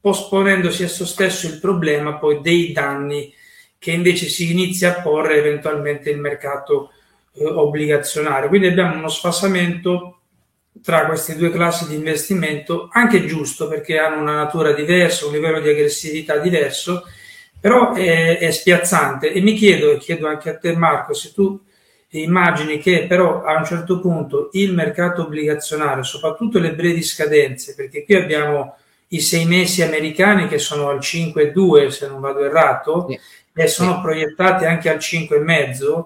posponendosi 0.00 0.82
a 0.82 0.86
esso 0.86 1.06
stesso 1.06 1.46
il 1.46 1.58
problema 1.58 2.14
poi 2.14 2.40
dei 2.40 2.72
danni 2.72 3.32
che 3.78 3.90
invece 3.90 4.28
si 4.28 4.50
inizia 4.50 4.90
a 4.90 5.02
porre 5.02 5.36
eventualmente 5.36 6.10
il 6.10 6.18
mercato 6.18 6.90
eh, 7.34 7.44
obbligazionario. 7.44 8.48
Quindi 8.48 8.68
abbiamo 8.68 8.96
uno 8.96 9.08
sfasamento 9.08 10.20
tra 10.82 11.06
queste 11.06 11.36
due 11.36 11.50
classi 11.50 11.88
di 11.88 11.94
investimento, 11.94 12.88
anche 12.92 13.24
giusto 13.26 13.68
perché 13.68 13.98
hanno 13.98 14.20
una 14.20 14.36
natura 14.36 14.72
diversa, 14.72 15.26
un 15.26 15.32
livello 15.32 15.60
di 15.60 15.68
aggressività 15.68 16.38
diverso, 16.38 17.04
però 17.64 17.94
è, 17.94 18.36
è 18.36 18.50
spiazzante 18.50 19.32
e 19.32 19.40
mi 19.40 19.54
chiedo, 19.54 19.90
e 19.90 19.96
chiedo 19.96 20.26
anche 20.26 20.50
a 20.50 20.58
te 20.58 20.76
Marco, 20.76 21.14
se 21.14 21.32
tu 21.32 21.58
immagini 22.10 22.76
che 22.76 23.06
però 23.06 23.42
a 23.42 23.56
un 23.56 23.64
certo 23.64 24.00
punto 24.00 24.50
il 24.52 24.74
mercato 24.74 25.22
obbligazionario, 25.22 26.02
soprattutto 26.02 26.58
le 26.58 26.74
brevi 26.74 27.02
scadenze, 27.02 27.74
perché 27.74 28.04
qui 28.04 28.16
abbiamo 28.16 28.76
i 29.08 29.20
sei 29.20 29.46
mesi 29.46 29.80
americani 29.80 30.46
che 30.46 30.58
sono 30.58 30.90
al 30.90 30.98
5,2 30.98 31.88
se 31.88 32.06
non 32.06 32.20
vado 32.20 32.44
errato, 32.44 33.06
sì. 33.08 33.18
e 33.54 33.66
sono 33.66 33.94
sì. 33.94 34.00
proiettati 34.02 34.66
anche 34.66 34.90
al 34.90 34.98
5,5, 34.98 36.04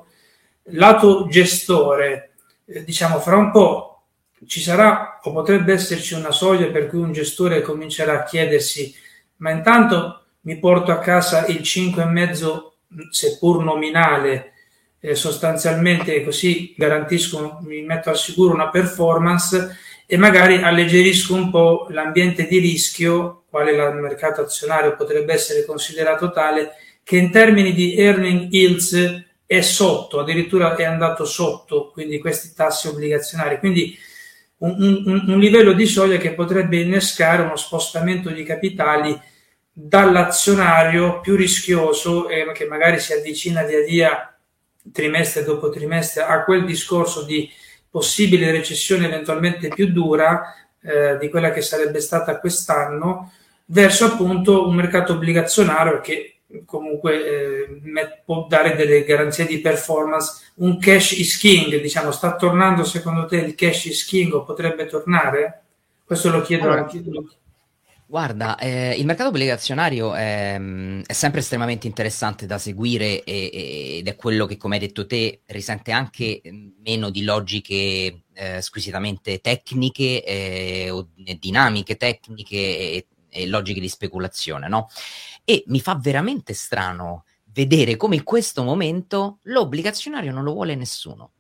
lato 0.77 1.27
gestore, 1.27 2.35
eh, 2.67 2.85
diciamo 2.85 3.19
fra 3.19 3.35
un 3.35 3.50
po' 3.50 4.05
ci 4.47 4.61
sarà 4.61 5.19
o 5.25 5.33
potrebbe 5.33 5.73
esserci 5.73 6.15
una 6.15 6.31
soglia 6.31 6.69
per 6.69 6.87
cui 6.87 7.00
un 7.00 7.11
gestore 7.11 7.62
comincerà 7.62 8.21
a 8.21 8.23
chiedersi 8.23 8.95
ma 9.38 9.50
intanto 9.50 10.18
mi 10.42 10.59
porto 10.59 10.92
a 10.92 10.99
casa 10.99 11.47
il 11.47 11.61
5,5 11.61 13.11
seppur 13.11 13.62
nominale 13.62 14.52
eh, 15.00 15.14
sostanzialmente 15.14 16.23
così 16.25 16.75
garantisco, 16.76 17.59
mi 17.62 17.83
metto 17.83 18.11
al 18.11 18.18
sicuro 18.18 18.54
una 18.54 18.71
performance 18.71 19.76
e 20.07 20.16
magari 20.16 20.57
alleggerisco 20.57 21.35
un 21.35 21.50
po' 21.50 21.87
l'ambiente 21.90 22.47
di 22.47 22.59
rischio, 22.59 23.45
quale 23.50 23.73
il 23.73 23.95
mercato 24.00 24.40
azionario 24.40 24.97
potrebbe 24.97 25.35
essere 25.35 25.64
considerato 25.64 26.30
tale, 26.30 26.73
che 27.02 27.16
in 27.16 27.30
termini 27.30 27.73
di 27.73 27.97
earning 27.97 28.50
yields 28.50 29.26
è 29.47 29.61
sotto, 29.61 30.21
addirittura 30.21 30.75
è 30.75 30.85
andato 30.85 31.25
sotto, 31.25 31.90
quindi 31.90 32.18
questi 32.18 32.52
tassi 32.54 32.88
obbligazionari. 32.88 33.59
Quindi 33.59 33.97
un, 34.59 35.02
un, 35.04 35.25
un 35.28 35.38
livello 35.38 35.73
di 35.73 35.87
soglia 35.87 36.16
che 36.16 36.33
potrebbe 36.33 36.80
innescare 36.80 37.42
uno 37.42 37.57
spostamento 37.57 38.30
di 38.30 38.42
capitali 38.42 39.18
dall'azionario 39.80 41.20
più 41.20 41.37
rischioso 41.37 42.28
e 42.28 42.50
che 42.52 42.66
magari 42.66 42.99
si 42.99 43.12
avvicina 43.12 43.62
via 43.62 43.85
via 43.85 44.37
trimestre 44.90 45.44
dopo 45.44 45.70
trimestre 45.70 46.25
a 46.25 46.42
quel 46.42 46.64
discorso 46.64 47.23
di 47.23 47.49
possibile 47.88 48.50
recessione 48.50 49.06
eventualmente 49.06 49.68
più 49.68 49.92
dura 49.92 50.52
eh, 50.82 51.16
di 51.18 51.28
quella 51.28 51.52
che 51.52 51.61
sarebbe 51.61 52.00
stata 52.00 52.40
quest'anno 52.40 53.32
verso 53.66 54.06
appunto 54.06 54.66
un 54.66 54.75
mercato 54.75 55.12
obbligazionario 55.12 56.00
che 56.00 56.40
comunque 56.64 57.25
eh, 57.25 58.20
può 58.25 58.47
dare 58.49 58.75
delle 58.75 59.04
garanzie 59.04 59.47
di 59.47 59.61
performance. 59.61 60.50
Un 60.56 60.80
cash 60.80 61.12
is 61.12 61.37
king 61.37 61.80
diciamo 61.80 62.11
sta 62.11 62.35
tornando 62.35 62.82
secondo 62.82 63.26
te 63.26 63.37
il 63.37 63.54
cash 63.54 63.85
is 63.85 64.04
king 64.04 64.32
o 64.32 64.42
potrebbe 64.42 64.87
tornare? 64.87 65.62
Questo 66.04 66.30
lo 66.30 66.40
chiedo 66.40 66.64
allora, 66.64 66.80
anche 66.80 67.00
Guarda, 68.11 68.57
eh, 68.57 68.95
il 68.95 69.05
mercato 69.05 69.29
obbligazionario 69.29 70.15
è, 70.15 70.57
mm, 70.59 71.03
è, 71.05 71.12
sempre 71.12 71.41
estremamente 71.41 71.87
interessante 71.87 72.47
da 72.47 72.57
seguire 72.57 73.23
e, 73.23 73.99
ed 73.99 74.09
è 74.09 74.17
quello 74.17 74.47
che, 74.47 74.57
come 74.57 74.77
hai 74.77 74.81
detto 74.81 75.05
te, 75.05 75.43
risente 75.45 75.93
anche 75.93 76.41
mm, 76.49 76.69
meno 76.83 77.11
di 77.11 77.23
logiche 77.23 78.23
eh, 78.33 78.62
squisitamente 78.62 79.41
tecniche 79.41 80.25
eh, 80.25 80.88
o 80.88 81.11
dinamiche 81.15 81.99
tecniche 81.99 82.57
e, 82.57 83.07
e, 83.29 83.47
logiche 83.47 83.79
di 83.79 83.91
speculazione, 83.91 84.69
no? 84.69 84.88
E 85.45 85.65
mi 85.67 85.81
fa 85.81 85.95
veramente 85.97 86.55
strano 86.55 87.25
vedere 87.53 87.97
come 87.97 88.15
in 88.15 88.25
questo 88.25 88.62
momento 88.62 89.41
l'obbligazionario 89.43 90.33
non 90.33 90.45
lo 90.45 90.55
vuole 90.55 90.75
nessuno. 90.77 91.33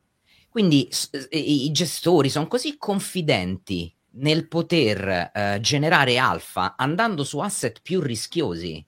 Quindi 0.50 0.86
i 1.30 1.70
gestori 1.72 2.28
sono 2.28 2.46
così 2.46 2.76
confidenti 2.76 3.90
nel 4.18 4.48
poter 4.48 5.30
eh, 5.32 5.58
generare 5.60 6.18
alfa 6.18 6.76
andando 6.76 7.24
su 7.24 7.38
asset 7.38 7.80
più 7.82 8.00
rischiosi, 8.00 8.84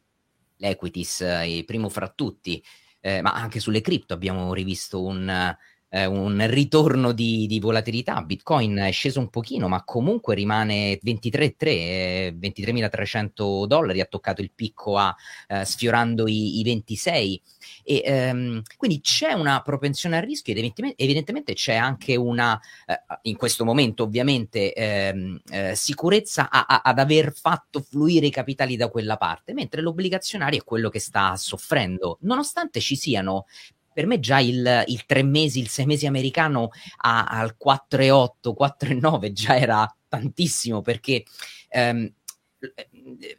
l'equities, 0.57 1.21
eh, 1.23 1.63
primo 1.67 1.89
fra 1.89 2.09
tutti, 2.09 2.63
eh, 3.01 3.23
ma 3.23 3.33
anche 3.33 3.61
sulle 3.61 3.81
cripto 3.81 4.15
abbiamo 4.15 4.53
rivisto 4.53 5.03
un, 5.03 5.57
eh, 5.91 6.07
un 6.07 6.47
ritorno 6.49 7.13
di, 7.13 7.47
di, 7.47 7.61
volatilità. 7.61 8.23
Bitcoin 8.23 8.77
è 8.77 8.93
sceso 8.93 9.21
un 9.21 9.29
pochino, 9.29 9.69
ma 9.69 9.83
comunque 9.85 10.35
rimane 10.35 10.99
23,3, 11.03 11.55
eh, 11.67 12.37
23.300 12.39 13.67
dollari, 13.67 14.01
ha 14.01 14.07
toccato 14.07 14.41
il 14.41 14.53
picco 14.55 14.97
a 14.97 15.15
eh, 15.49 15.65
sfiorando 15.65 16.27
i, 16.29 16.61
i 16.61 16.63
26. 16.63 17.43
E, 17.85 18.03
ehm, 18.05 18.63
quindi 18.77 19.01
c'è 19.01 19.33
una 19.33 19.61
propensione 19.63 20.17
al 20.17 20.23
rischio 20.23 20.53
ed 20.53 20.59
evidentemente, 20.59 21.03
evidentemente 21.03 21.55
c'è 21.55 21.75
anche 21.75 22.17
una, 22.17 22.59
eh, 22.87 23.01
in 23.23 23.37
questo 23.37 23.65
momento 23.65 24.05
ovviamente, 24.05 24.73
ehm, 24.73 25.41
eh, 25.51 25.75
sicurezza 25.75 26.49
a, 26.51 26.67
a, 26.67 26.83
ad 26.85 26.99
aver 26.99 27.33
fatto 27.33 27.81
fluire 27.81 28.27
i 28.27 28.31
capitali 28.31 28.77
da 28.77 28.89
quella 28.89 29.17
parte, 29.17 29.53
mentre 29.53 29.81
l'obbligazionario 29.83 30.61
è 30.61 30.65
quello 30.65 30.89
che 30.89 31.01
sta 31.01 31.37
soffrendo, 31.37 32.19
nonostante 32.23 32.81
ci 32.81 32.97
siano 32.97 33.47
per 33.93 34.07
me 34.07 34.21
già 34.21 34.39
il, 34.41 34.85
il 34.87 35.05
tre 35.07 35.23
mesi, 35.23 35.61
il 35.61 35.69
sei 35.69 35.87
mesi 35.87 36.07
americano 36.07 36.71
a, 36.99 37.25
al 37.25 37.57
4,8, 37.63 38.55
4,9 38.59 39.33
già 39.33 39.57
era 39.57 39.95
tantissimo 40.09 40.81
perché 40.81 41.25
ehm, 41.69 42.13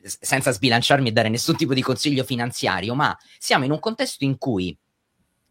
senza 0.01 0.51
sbilanciarmi 0.51 1.09
e 1.09 1.11
dare 1.11 1.29
nessun 1.29 1.55
tipo 1.55 1.73
di 1.73 1.81
consiglio 1.81 2.23
finanziario, 2.23 2.95
ma 2.95 3.15
siamo 3.37 3.65
in 3.65 3.71
un 3.71 3.79
contesto 3.79 4.23
in 4.23 4.37
cui 4.37 4.75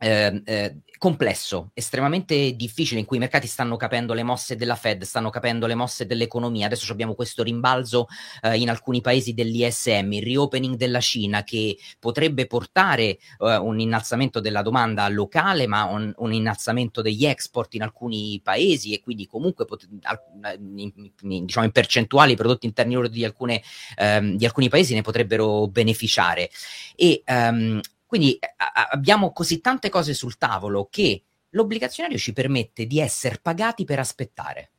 eh, 0.00 0.42
eh, 0.47 0.76
complesso, 0.97 1.71
estremamente 1.75 2.57
difficile, 2.57 3.00
in 3.00 3.07
cui 3.07 3.19
i 3.19 3.21
mercati 3.21 3.47
stanno 3.47 3.76
capendo 3.76 4.14
le 4.14 4.23
mosse 4.23 4.57
della 4.57 4.75
Fed, 4.75 5.02
stanno 5.02 5.28
capendo 5.28 5.66
le 5.66 5.75
mosse 5.75 6.07
dell'economia. 6.07 6.66
Adesso 6.66 6.90
abbiamo 6.92 7.14
questo 7.14 7.42
rimbalzo 7.42 8.07
eh, 8.42 8.59
in 8.59 8.71
alcuni 8.71 9.02
paesi 9.02 9.35
dell'ISM, 9.35 10.12
il 10.12 10.23
reopening 10.23 10.76
della 10.76 11.00
Cina 11.00 11.45
che 11.45 11.76
potrebbe 11.99 12.47
portare 12.47 13.19
eh, 13.38 13.57
un 13.57 13.78
innalzamento 13.78 14.40
della 14.40 14.62
domanda 14.62 15.07
locale, 15.09 15.66
ma 15.66 15.85
un, 15.85 16.12
un, 16.16 16.33
innalzamento 16.33 17.02
degli 17.02 17.26
export 17.26 17.75
in 17.75 17.83
alcuni 17.83 18.40
paesi 18.42 18.95
e 18.95 19.00
quindi 19.00 19.26
comunque 19.26 19.66
pot- 19.66 19.87
in, 19.90 20.92
in, 21.23 21.45
diciamo 21.45 21.66
in 21.66 21.73
percentuali 21.73 22.33
i 22.33 22.37
prodotti 22.37 22.66
interni 22.66 22.95
lordi 22.95 23.19
di, 23.19 23.62
ehm, 23.97 24.37
di 24.37 24.45
alcuni 24.47 24.69
paesi 24.71 24.95
ne 24.95 25.02
potrebbero 25.02 25.66
beneficiare. 25.69 26.50
E 26.97 27.23
ehm, 27.25 27.80
quindi 28.10 28.34
eh, 28.34 28.52
a- 28.56 28.88
abbiamo 28.90 29.30
così 29.32 29.60
tante 29.60 29.88
cose 29.88 30.14
sul 30.14 30.36
tavolo 30.36 30.88
che 30.90 31.22
l'obbligazionario 31.50 32.18
ci 32.18 32.32
permette 32.32 32.84
di 32.86 32.98
essere 32.98 33.38
pagati 33.40 33.84
per 33.84 34.00
aspettare. 34.00 34.72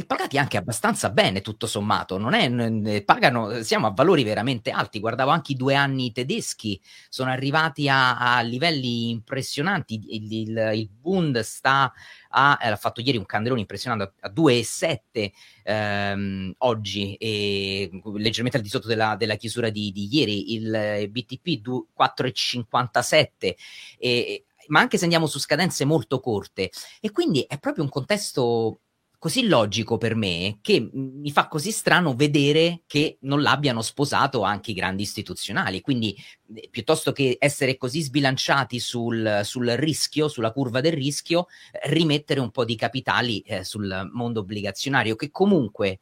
E 0.00 0.06
pagati 0.06 0.38
anche 0.38 0.56
abbastanza 0.56 1.10
bene, 1.10 1.42
tutto 1.42 1.66
sommato. 1.66 2.16
Non 2.16 2.32
è, 2.32 3.02
pagano, 3.02 3.62
siamo 3.62 3.86
a 3.86 3.90
valori 3.90 4.24
veramente 4.24 4.70
alti. 4.70 4.98
Guardavo 4.98 5.30
anche 5.30 5.52
i 5.52 5.56
due 5.56 5.74
anni 5.74 6.10
tedeschi, 6.10 6.80
sono 7.10 7.28
arrivati 7.28 7.86
a, 7.86 8.16
a 8.16 8.40
livelli 8.40 9.10
impressionanti. 9.10 10.00
Il, 10.08 10.32
il, 10.32 10.70
il 10.76 10.88
Bund 10.88 11.38
sta 11.40 11.92
a, 12.30 12.58
eh, 12.62 12.68
ha 12.68 12.76
fatto 12.76 13.02
ieri 13.02 13.18
un 13.18 13.26
candelone 13.26 13.60
impressionante 13.60 14.04
a, 14.04 14.28
a 14.28 14.32
2,7 14.34 15.30
ehm, 15.64 16.54
oggi, 16.56 17.14
e 17.16 17.90
leggermente 18.14 18.56
al 18.56 18.62
di 18.62 18.70
sotto 18.70 18.88
della, 18.88 19.16
della 19.16 19.34
chiusura 19.34 19.68
di, 19.68 19.92
di, 19.92 20.08
ieri, 20.10 20.54
il 20.54 20.74
eh, 20.74 21.08
BTP 21.10 21.62
4,57 21.94 23.54
e, 23.98 24.44
ma 24.68 24.80
anche 24.80 24.96
se 24.96 25.04
andiamo 25.04 25.26
su 25.26 25.38
scadenze 25.38 25.84
molto 25.84 26.20
corte 26.20 26.70
e 27.00 27.10
quindi 27.10 27.44
è 27.46 27.58
proprio 27.58 27.84
un 27.84 27.90
contesto 27.90 28.80
così 29.20 29.46
logico 29.46 29.98
per 29.98 30.14
me 30.14 30.60
che 30.62 30.88
mi 30.90 31.30
fa 31.30 31.46
così 31.46 31.72
strano 31.72 32.14
vedere 32.14 32.84
che 32.86 33.18
non 33.20 33.42
l'abbiano 33.42 33.82
sposato 33.82 34.40
anche 34.40 34.70
i 34.70 34.74
grandi 34.74 35.02
istituzionali. 35.02 35.82
Quindi, 35.82 36.16
eh, 36.54 36.68
piuttosto 36.70 37.12
che 37.12 37.36
essere 37.38 37.76
così 37.76 38.00
sbilanciati 38.00 38.80
sul, 38.80 39.42
sul 39.44 39.66
rischio, 39.72 40.26
sulla 40.26 40.52
curva 40.52 40.80
del 40.80 40.94
rischio, 40.94 41.48
rimettere 41.84 42.40
un 42.40 42.50
po' 42.50 42.64
di 42.64 42.76
capitali 42.76 43.40
eh, 43.40 43.62
sul 43.62 44.08
mondo 44.10 44.40
obbligazionario, 44.40 45.16
che 45.16 45.30
comunque 45.30 46.00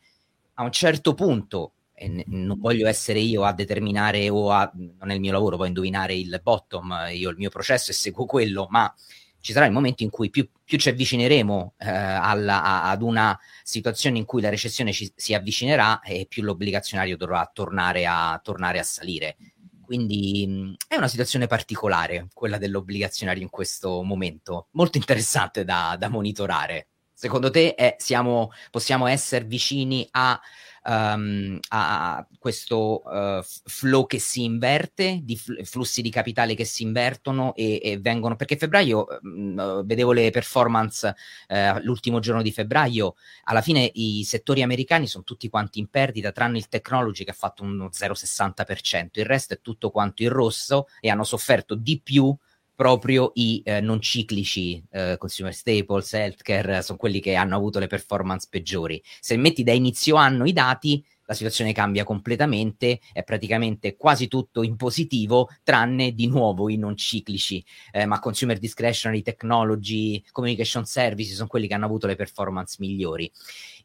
a 0.54 0.62
un 0.62 0.70
certo 0.70 1.12
punto. 1.14 1.72
E 1.94 2.24
non 2.28 2.60
voglio 2.60 2.86
essere 2.86 3.18
io 3.18 3.42
a 3.42 3.52
determinare 3.52 4.28
o 4.30 4.52
a, 4.52 4.70
non 4.72 5.10
è 5.10 5.14
il 5.14 5.20
mio 5.20 5.32
lavoro 5.32 5.56
poi 5.56 5.66
indovinare 5.66 6.14
il 6.14 6.40
bottom, 6.40 7.08
io 7.12 7.30
il 7.30 7.36
mio 7.36 7.50
processo 7.50 7.90
e 7.90 7.94
seguo 7.94 8.26
quello, 8.26 8.68
ma 8.70 8.94
ci 9.40 9.52
sarà 9.52 9.66
il 9.66 9.72
momento 9.72 10.02
in 10.02 10.10
cui 10.10 10.30
più, 10.30 10.48
più 10.64 10.78
ci 10.78 10.88
avvicineremo 10.88 11.74
eh, 11.78 11.88
alla, 11.88 12.82
ad 12.84 13.02
una 13.02 13.38
situazione 13.62 14.18
in 14.18 14.24
cui 14.24 14.42
la 14.42 14.48
recessione 14.48 14.92
ci, 14.92 15.10
si 15.14 15.34
avvicinerà 15.34 16.00
e 16.00 16.26
più 16.28 16.42
l'obbligazionario 16.42 17.16
dovrà 17.16 17.48
tornare 17.52 18.06
a, 18.06 18.38
tornare 18.42 18.78
a 18.78 18.82
salire. 18.82 19.36
Quindi 19.84 20.46
mh, 20.46 20.74
è 20.88 20.96
una 20.96 21.08
situazione 21.08 21.46
particolare 21.46 22.28
quella 22.34 22.58
dell'obbligazionario 22.58 23.42
in 23.42 23.50
questo 23.50 24.02
momento, 24.02 24.68
molto 24.72 24.98
interessante 24.98 25.64
da, 25.64 25.96
da 25.98 26.08
monitorare. 26.08 26.88
Secondo 27.12 27.50
te 27.50 27.74
è, 27.74 27.96
siamo, 27.98 28.52
possiamo 28.70 29.06
essere 29.06 29.44
vicini 29.44 30.06
a 30.12 30.40
um, 30.88 31.58
a 31.68 32.26
questo 32.38 33.02
uh, 33.04 33.42
flow 33.42 34.06
che 34.06 34.18
si 34.18 34.44
inverte, 34.44 35.20
di 35.22 35.36
fl- 35.36 35.64
flussi 35.64 36.02
di 36.02 36.10
capitale 36.10 36.54
che 36.54 36.64
si 36.64 36.82
invertono 36.82 37.54
e, 37.54 37.80
e 37.82 37.98
vengono, 37.98 38.36
perché 38.36 38.56
febbraio, 38.56 39.06
uh, 39.20 39.84
vedevo 39.84 40.12
le 40.12 40.30
performance 40.30 41.14
uh, 41.48 41.78
l'ultimo 41.82 42.18
giorno 42.20 42.42
di 42.42 42.52
febbraio, 42.52 43.14
alla 43.44 43.60
fine 43.60 43.90
i 43.94 44.24
settori 44.24 44.62
americani 44.62 45.06
sono 45.06 45.24
tutti 45.24 45.48
quanti 45.48 45.78
in 45.78 45.88
perdita, 45.88 46.32
tranne 46.32 46.58
il 46.58 46.68
technology 46.68 47.24
che 47.24 47.30
ha 47.30 47.34
fatto 47.34 47.62
uno 47.62 47.90
0,60%, 47.92 49.08
il 49.12 49.26
resto 49.26 49.54
è 49.54 49.60
tutto 49.60 49.90
quanto 49.90 50.22
in 50.22 50.30
rosso 50.30 50.86
e 51.00 51.10
hanno 51.10 51.24
sofferto 51.24 51.74
di 51.74 52.00
più 52.02 52.34
proprio 52.78 53.32
i 53.34 53.60
eh, 53.64 53.80
non 53.80 54.00
ciclici, 54.00 54.80
eh, 54.92 55.16
consumer 55.18 55.52
staples, 55.52 56.12
healthcare, 56.12 56.80
sono 56.80 56.96
quelli 56.96 57.18
che 57.18 57.34
hanno 57.34 57.56
avuto 57.56 57.80
le 57.80 57.88
performance 57.88 58.46
peggiori. 58.48 59.02
Se 59.18 59.36
metti 59.36 59.64
da 59.64 59.72
inizio 59.72 60.14
anno 60.14 60.44
i 60.44 60.52
dati, 60.52 61.04
la 61.24 61.34
situazione 61.34 61.72
cambia 61.72 62.04
completamente, 62.04 63.00
è 63.12 63.24
praticamente 63.24 63.96
quasi 63.96 64.28
tutto 64.28 64.62
in 64.62 64.76
positivo, 64.76 65.48
tranne 65.64 66.12
di 66.12 66.28
nuovo 66.28 66.68
i 66.68 66.76
non 66.76 66.96
ciclici, 66.96 67.64
eh, 67.90 68.06
ma 68.06 68.20
consumer 68.20 68.60
discretionary, 68.60 69.22
technology, 69.22 70.22
communication 70.30 70.84
services 70.86 71.34
sono 71.34 71.48
quelli 71.48 71.66
che 71.66 71.74
hanno 71.74 71.86
avuto 71.86 72.06
le 72.06 72.14
performance 72.14 72.76
migliori. 72.78 73.28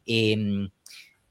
E, 0.04 0.30
ehm, 0.30 0.70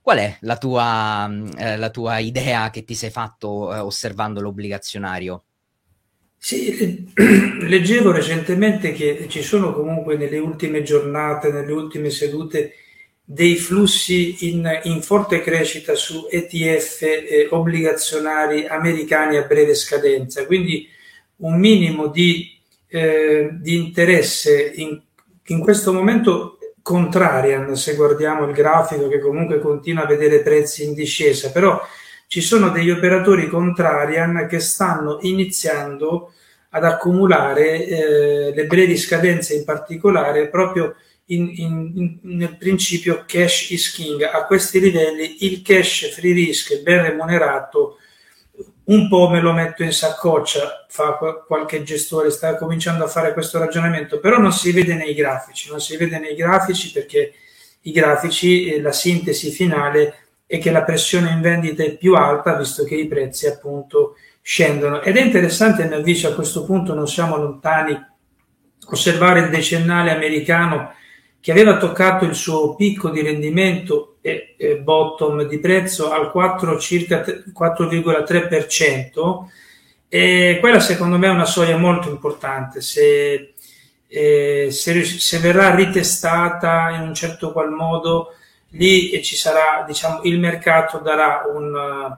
Qual 0.01 0.17
è 0.17 0.37
la 0.41 0.57
tua, 0.57 1.29
eh, 1.57 1.77
la 1.77 1.89
tua 1.89 2.17
idea 2.17 2.69
che 2.71 2.83
ti 2.83 2.93
sei 2.93 3.09
fatto 3.09 3.73
eh, 3.73 3.79
osservando 3.79 4.41
l'obbligazionario? 4.41 5.45
Sì, 6.45 7.07
leggevo 7.61 8.11
recentemente 8.11 8.91
che 8.91 9.27
ci 9.29 9.41
sono 9.41 9.71
comunque 9.71 10.17
nelle 10.17 10.39
ultime 10.39 10.83
giornate, 10.83 11.53
nelle 11.53 11.71
ultime 11.71 12.09
sedute, 12.09 12.73
dei 13.23 13.55
flussi 13.55 14.49
in, 14.49 14.69
in 14.83 15.01
forte 15.01 15.39
crescita 15.39 15.95
su 15.95 16.27
ETF 16.29 17.01
eh, 17.01 17.47
obbligazionari 17.49 18.65
americani 18.65 19.37
a 19.37 19.43
breve 19.43 19.73
scadenza, 19.73 20.45
quindi 20.45 20.85
un 21.37 21.57
minimo 21.57 22.07
di, 22.07 22.59
eh, 22.87 23.47
di 23.53 23.77
interesse 23.77 24.73
in, 24.75 25.01
in 25.45 25.59
questo 25.61 25.93
momento 25.93 26.57
contrarian 26.81 27.73
se 27.77 27.95
guardiamo 27.95 28.45
il 28.45 28.53
grafico 28.53 29.07
che 29.07 29.19
comunque 29.19 29.61
continua 29.61 30.03
a 30.03 30.07
vedere 30.07 30.41
prezzi 30.41 30.83
in 30.83 30.93
discesa, 30.93 31.53
però 31.53 31.81
ci 32.33 32.41
sono 32.41 32.69
degli 32.69 32.89
operatori 32.89 33.47
contrarian 33.47 34.47
che 34.49 34.59
stanno 34.59 35.19
iniziando 35.21 36.33
ad 36.69 36.83
accumulare 36.83 37.85
eh, 37.85 38.53
le 38.55 38.65
brevi 38.65 38.97
scadenze 38.97 39.53
in 39.53 39.63
particolare 39.63 40.47
proprio 40.47 40.95
in, 41.25 41.53
in, 41.55 42.17
nel 42.23 42.57
principio 42.57 43.23
cash 43.27 43.69
is 43.69 43.91
king. 43.91 44.23
A 44.23 44.45
questi 44.45 44.79
livelli 44.79 45.45
il 45.45 45.61
cash 45.61 46.11
free 46.11 46.33
risk 46.33 46.81
ben 46.81 47.03
remunerato 47.03 47.99
un 48.85 49.07
po' 49.07 49.29
me 49.29 49.39
lo 49.39 49.53
metto 49.53 49.83
in 49.83 49.93
saccoccia, 49.93 50.87
fa 50.89 51.13
qualche 51.45 51.83
gestore, 51.83 52.31
sta 52.31 52.55
cominciando 52.55 53.03
a 53.03 53.07
fare 53.09 53.33
questo 53.33 53.59
ragionamento, 53.59 54.19
però 54.19 54.39
non 54.39 54.51
si 54.51 54.71
vede 54.71 54.95
nei 54.95 55.13
grafici, 55.13 55.69
non 55.69 55.79
si 55.79 55.95
vede 55.97 56.17
nei 56.17 56.33
grafici 56.33 56.91
perché 56.91 57.31
i 57.81 57.91
grafici, 57.91 58.81
la 58.81 58.91
sintesi 58.91 59.51
finale 59.51 60.22
e 60.53 60.59
che 60.59 60.69
la 60.69 60.83
pressione 60.83 61.31
in 61.31 61.41
vendita 61.41 61.81
è 61.81 61.97
più 61.97 62.13
alta 62.13 62.55
visto 62.55 62.83
che 62.83 62.93
i 62.93 63.07
prezzi 63.07 63.47
appunto 63.47 64.17
scendono. 64.39 65.01
Ed 65.01 65.17
è 65.17 65.21
interessante, 65.21 65.81
a 65.81 65.87
mio 65.87 65.97
avviso, 65.97 66.27
a 66.27 66.35
questo 66.35 66.63
punto 66.63 66.93
non 66.93 67.07
siamo 67.07 67.37
lontani, 67.37 67.99
osservare 68.85 69.39
il 69.39 69.49
decennale 69.49 70.11
americano 70.11 70.93
che 71.39 71.51
aveva 71.51 71.77
toccato 71.77 72.25
il 72.25 72.35
suo 72.35 72.75
picco 72.75 73.09
di 73.09 73.23
rendimento 73.23 74.17
e, 74.21 74.53
e 74.55 74.77
bottom 74.77 75.47
di 75.47 75.57
prezzo 75.57 76.11
al 76.11 76.29
4, 76.29 76.77
circa 76.77 77.23
4,3%. 77.23 79.45
E 80.07 80.57
quella 80.59 80.79
secondo 80.79 81.17
me 81.17 81.25
è 81.25 81.31
una 81.31 81.45
soglia 81.45 81.77
molto 81.77 82.11
importante. 82.11 82.79
Se, 82.79 83.55
eh, 84.07 84.67
se, 84.69 85.03
se 85.03 85.39
verrà 85.39 85.73
ritestata 85.73 86.91
in 86.91 87.07
un 87.07 87.15
certo 87.15 87.51
qual 87.51 87.71
modo, 87.71 88.35
lì 88.73 89.21
ci 89.23 89.35
sarà, 89.35 89.83
diciamo, 89.85 90.21
il 90.23 90.39
mercato 90.39 90.99
darà 90.99 91.43
un, 91.51 92.15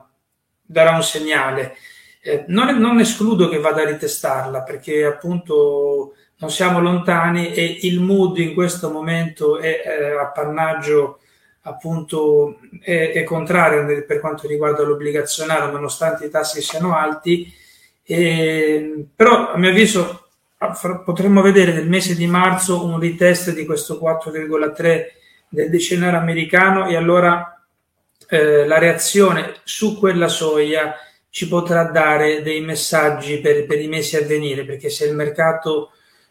darà 0.62 0.90
un 0.92 1.02
segnale. 1.02 1.76
Eh, 2.20 2.44
non, 2.48 2.76
non, 2.78 2.98
escludo 2.98 3.48
che 3.48 3.58
vada 3.58 3.82
a 3.82 3.86
ritestarla 3.86 4.62
perché 4.62 5.04
appunto 5.04 6.14
non 6.38 6.50
siamo 6.50 6.80
lontani 6.80 7.54
e 7.54 7.78
il 7.82 8.00
mood 8.00 8.38
in 8.38 8.52
questo 8.52 8.90
momento 8.90 9.58
è 9.58 9.82
eh, 9.84 10.18
appannaggio 10.18 11.20
appunto 11.62 12.58
è, 12.80 13.12
è, 13.12 13.22
contrario 13.22 14.04
per 14.04 14.20
quanto 14.20 14.46
riguarda 14.48 14.82
l'obbligazionario 14.82 15.70
nonostante 15.70 16.26
i 16.26 16.30
tassi 16.30 16.60
siano 16.60 16.96
alti 16.96 17.52
e, 18.02 19.06
però 19.14 19.52
a 19.52 19.56
mio 19.56 19.70
avviso 19.70 20.28
potremmo 21.04 21.42
vedere 21.42 21.72
nel 21.72 21.88
mese 21.88 22.16
di 22.16 22.26
marzo 22.26 22.84
un 22.84 22.98
retest 22.98 23.52
di 23.52 23.64
questo 23.64 24.00
4,3 24.02 25.15
del 25.48 25.70
decennale 25.70 26.16
americano 26.16 26.88
e 26.88 26.96
allora 26.96 27.64
eh, 28.28 28.66
la 28.66 28.78
reazione 28.78 29.56
su 29.64 29.98
quella 29.98 30.28
soglia 30.28 30.96
ci 31.30 31.48
potrà 31.48 31.84
dare 31.84 32.42
dei 32.42 32.60
messaggi 32.60 33.40
per, 33.40 33.66
per 33.66 33.80
i 33.80 33.88
mesi 33.88 34.16
a 34.16 34.24
venire, 34.24 34.64
perché 34.64 34.88
se 34.88 35.04
il 35.04 35.14
mercato 35.14 35.90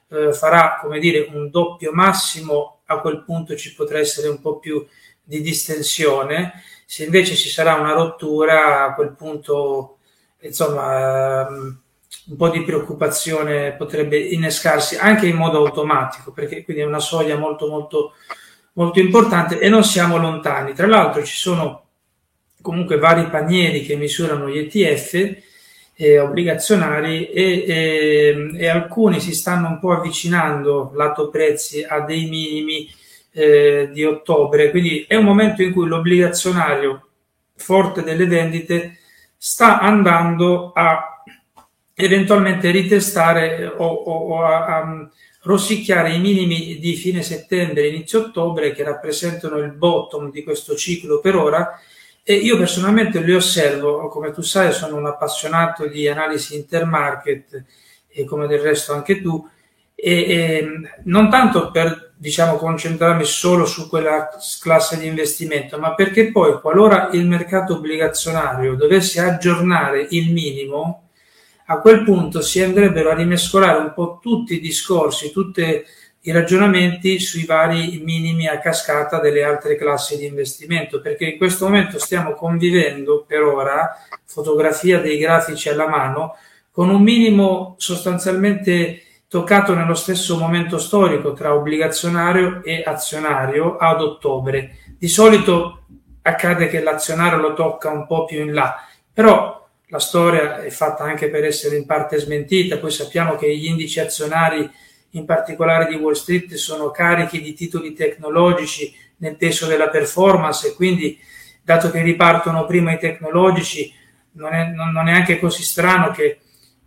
eh, 0.09 0.33
farà, 0.33 0.79
come 0.81 0.99
dire, 0.99 1.29
un 1.31 1.49
doppio 1.49 1.91
massimo, 1.91 2.79
a 2.85 2.99
quel 2.99 3.23
punto 3.23 3.55
ci 3.55 3.73
potrà 3.75 3.99
essere 3.99 4.27
un 4.27 4.41
po' 4.41 4.57
più 4.57 4.85
di 5.23 5.41
distensione. 5.41 6.63
Se 6.85 7.03
invece 7.03 7.35
ci 7.35 7.49
sarà 7.49 7.75
una 7.75 7.93
rottura, 7.93 8.85
a 8.85 8.93
quel 8.93 9.13
punto, 9.15 9.97
insomma, 10.41 11.47
ehm, 11.47 11.79
un 12.27 12.35
po' 12.35 12.49
di 12.49 12.63
preoccupazione 12.63 13.73
potrebbe 13.73 14.17
innescarsi 14.17 14.95
anche 14.95 15.27
in 15.27 15.35
modo 15.35 15.59
automatico, 15.59 16.31
perché 16.31 16.63
quindi 16.63 16.81
è 16.81 16.85
una 16.85 16.99
soglia 16.99 17.37
molto, 17.37 17.67
molto, 17.67 18.13
molto 18.75 18.99
importante 18.99 19.59
e 19.59 19.69
non 19.69 19.83
siamo 19.83 20.17
lontani. 20.17 20.73
Tra 20.73 20.87
l'altro 20.87 21.23
ci 21.23 21.35
sono 21.35 21.83
comunque 22.61 22.97
vari 22.97 23.27
panieri 23.29 23.85
che 23.85 23.95
misurano 23.95 24.49
gli 24.49 24.57
ETF 24.57 25.37
eh, 25.95 26.19
obbligazionari 26.19 27.29
e, 27.29 27.65
e, 27.67 28.51
e, 28.57 28.67
alcuni 28.67 29.19
si 29.19 29.33
stanno 29.33 29.69
un 29.69 29.79
po' 29.79 29.93
avvicinando 29.93 30.91
lato 30.95 31.29
prezzi 31.29 31.83
a 31.83 32.01
dei 32.01 32.25
minimi 32.25 32.89
eh, 33.31 33.89
di 33.91 34.03
ottobre, 34.03 34.71
quindi 34.71 35.05
è 35.07 35.15
un 35.15 35.25
momento 35.25 35.61
in 35.61 35.71
cui 35.71 35.87
l'obbligazionario 35.87 37.07
forte 37.55 38.01
delle 38.01 38.25
vendite 38.25 38.97
sta 39.37 39.79
andando 39.79 40.71
a 40.73 41.23
eventualmente 41.93 42.71
ritestare 42.71 43.65
o, 43.65 43.85
o 43.85 44.43
a, 44.43 44.65
a 44.65 45.07
rosicchiare 45.45 46.13
i 46.13 46.19
minimi 46.19 46.77
di 46.79 46.95
fine 46.95 47.21
settembre, 47.21 47.87
inizio 47.87 48.19
ottobre 48.19 48.71
che 48.71 48.83
rappresentano 48.83 49.57
il 49.57 49.71
bottom 49.71 50.31
di 50.31 50.43
questo 50.43 50.75
ciclo 50.75 51.19
per 51.19 51.35
ora. 51.35 51.79
E 52.23 52.33
io 52.33 52.57
personalmente 52.57 53.21
li 53.21 53.33
osservo, 53.33 54.07
come 54.07 54.31
tu 54.31 54.41
sai 54.41 54.73
sono 54.73 54.95
un 54.95 55.05
appassionato 55.05 55.85
di 55.87 56.07
analisi 56.07 56.55
intermarket 56.55 57.63
e 58.07 58.25
come 58.25 58.47
del 58.47 58.59
resto 58.59 58.93
anche 58.93 59.21
tu, 59.21 59.47
e, 59.93 60.11
e 60.11 60.69
non 61.03 61.29
tanto 61.29 61.69
per 61.69 62.13
diciamo 62.17 62.55
concentrarmi 62.55 63.25
solo 63.25 63.65
su 63.65 63.87
quella 63.87 64.29
classe 64.59 64.97
di 64.97 65.05
investimento, 65.05 65.77
ma 65.77 65.93
perché 65.93 66.31
poi 66.31 66.59
qualora 66.59 67.09
il 67.11 67.27
mercato 67.27 67.75
obbligazionario 67.75 68.73
dovesse 68.73 69.21
aggiornare 69.21 70.07
il 70.09 70.31
minimo, 70.31 71.04
a 71.65 71.79
quel 71.79 72.03
punto 72.03 72.41
si 72.41 72.61
andrebbero 72.61 73.09
a 73.09 73.15
rimescolare 73.15 73.79
un 73.79 73.93
po' 73.93 74.19
tutti 74.21 74.55
i 74.55 74.59
discorsi, 74.59 75.31
tutte 75.31 75.85
i 76.21 76.31
ragionamenti 76.31 77.19
sui 77.19 77.45
vari 77.45 78.01
minimi 78.03 78.47
a 78.47 78.59
cascata 78.59 79.19
delle 79.19 79.43
altre 79.43 79.75
classi 79.75 80.17
di 80.17 80.25
investimento, 80.25 80.99
perché 80.99 81.25
in 81.25 81.37
questo 81.37 81.65
momento 81.65 81.99
stiamo 81.99 82.33
convivendo 82.33 83.23
per 83.27 83.43
ora, 83.43 83.95
fotografia 84.25 84.99
dei 84.99 85.17
grafici 85.17 85.69
alla 85.69 85.87
mano, 85.87 86.35
con 86.71 86.89
un 86.89 87.01
minimo 87.01 87.75
sostanzialmente 87.77 89.01
toccato 89.27 89.73
nello 89.73 89.93
stesso 89.93 90.37
momento 90.37 90.77
storico 90.77 91.33
tra 91.33 91.53
obbligazionario 91.53 92.63
e 92.63 92.83
azionario 92.85 93.77
ad 93.77 94.01
ottobre. 94.01 94.77
Di 94.97 95.07
solito 95.07 95.83
accade 96.23 96.67
che 96.67 96.81
l'azionario 96.81 97.37
lo 97.37 97.53
tocca 97.53 97.89
un 97.91 98.07
po' 98.07 98.25
più 98.25 98.41
in 98.41 98.53
là, 98.53 98.75
però 99.13 99.64
la 99.95 99.99
storia 99.99 100.61
è 100.61 100.69
fatta 100.71 101.05
anche 101.05 101.29
per 101.29 101.45
essere 101.45 101.77
in 101.77 101.85
parte 101.85 102.17
smentita, 102.17 102.77
poi 102.77 102.91
sappiamo 102.91 103.35
che 103.35 103.55
gli 103.55 103.67
indici 103.67 104.01
azionari 104.01 104.69
in 105.11 105.23
particolare 105.23 105.87
di 105.87 105.95
Wall 105.95 106.13
Street, 106.13 106.53
sono 106.55 106.91
carichi 106.91 107.41
di 107.41 107.53
titoli 107.53 107.93
tecnologici 107.93 108.93
nel 109.17 109.37
peso 109.37 109.67
della 109.67 109.87
performance 109.87 110.67
e 110.67 110.73
quindi, 110.73 111.17
dato 111.63 111.89
che 111.89 112.01
ripartono 112.01 112.65
prima 112.65 112.91
i 112.91 112.99
tecnologici, 112.99 113.89
non 114.33 114.53
è, 114.53 114.65
non 114.67 115.07
è 115.07 115.13
anche 115.13 115.39
così 115.39 115.63
strano 115.63 116.11
che 116.11 116.39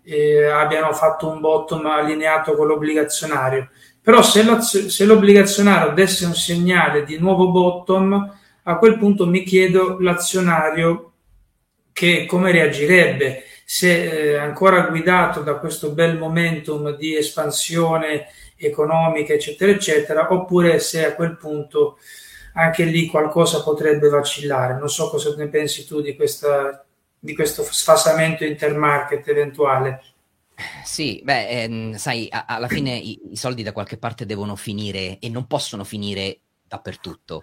eh, 0.02 0.44
abbiano 0.44 0.92
fatto 0.92 1.30
un 1.30 1.40
bottom 1.40 1.86
allineato 1.86 2.54
con 2.54 2.66
l'obbligazionario. 2.66 3.70
Però 4.02 4.20
se, 4.20 4.42
se 4.60 5.04
l'obbligazionario 5.06 5.94
desse 5.94 6.26
un 6.26 6.34
segnale 6.34 7.04
di 7.04 7.16
nuovo 7.16 7.50
bottom, 7.50 8.36
a 8.64 8.76
quel 8.76 8.98
punto 8.98 9.26
mi 9.26 9.44
chiedo 9.44 9.96
l'azionario 9.98 11.08
che 11.98 12.26
come 12.26 12.52
reagirebbe 12.52 13.42
se 13.64 14.04
eh, 14.30 14.36
ancora 14.36 14.82
guidato 14.82 15.40
da 15.40 15.56
questo 15.56 15.90
bel 15.90 16.16
momentum 16.16 16.94
di 16.96 17.16
espansione 17.16 18.28
economica, 18.56 19.32
eccetera, 19.32 19.72
eccetera, 19.72 20.32
oppure 20.32 20.78
se 20.78 21.04
a 21.04 21.16
quel 21.16 21.36
punto 21.36 21.98
anche 22.54 22.84
lì 22.84 23.06
qualcosa 23.06 23.64
potrebbe 23.64 24.08
vacillare. 24.08 24.78
Non 24.78 24.88
so 24.88 25.10
cosa 25.10 25.34
ne 25.34 25.48
pensi 25.48 25.84
tu 25.86 26.00
di, 26.00 26.14
questa, 26.14 26.86
di 27.18 27.34
questo 27.34 27.64
sfasamento 27.64 28.44
intermarket 28.44 29.26
eventuale. 29.26 30.02
Sì, 30.84 31.20
beh, 31.24 31.48
ehm, 31.48 31.94
sai, 31.96 32.28
a- 32.30 32.44
alla 32.46 32.68
fine 32.68 32.96
i-, 32.96 33.18
i 33.32 33.36
soldi 33.36 33.64
da 33.64 33.72
qualche 33.72 33.98
parte 33.98 34.24
devono 34.24 34.54
finire 34.54 35.18
e 35.18 35.28
non 35.28 35.48
possono 35.48 35.82
finire 35.82 36.38
dappertutto 36.64 37.42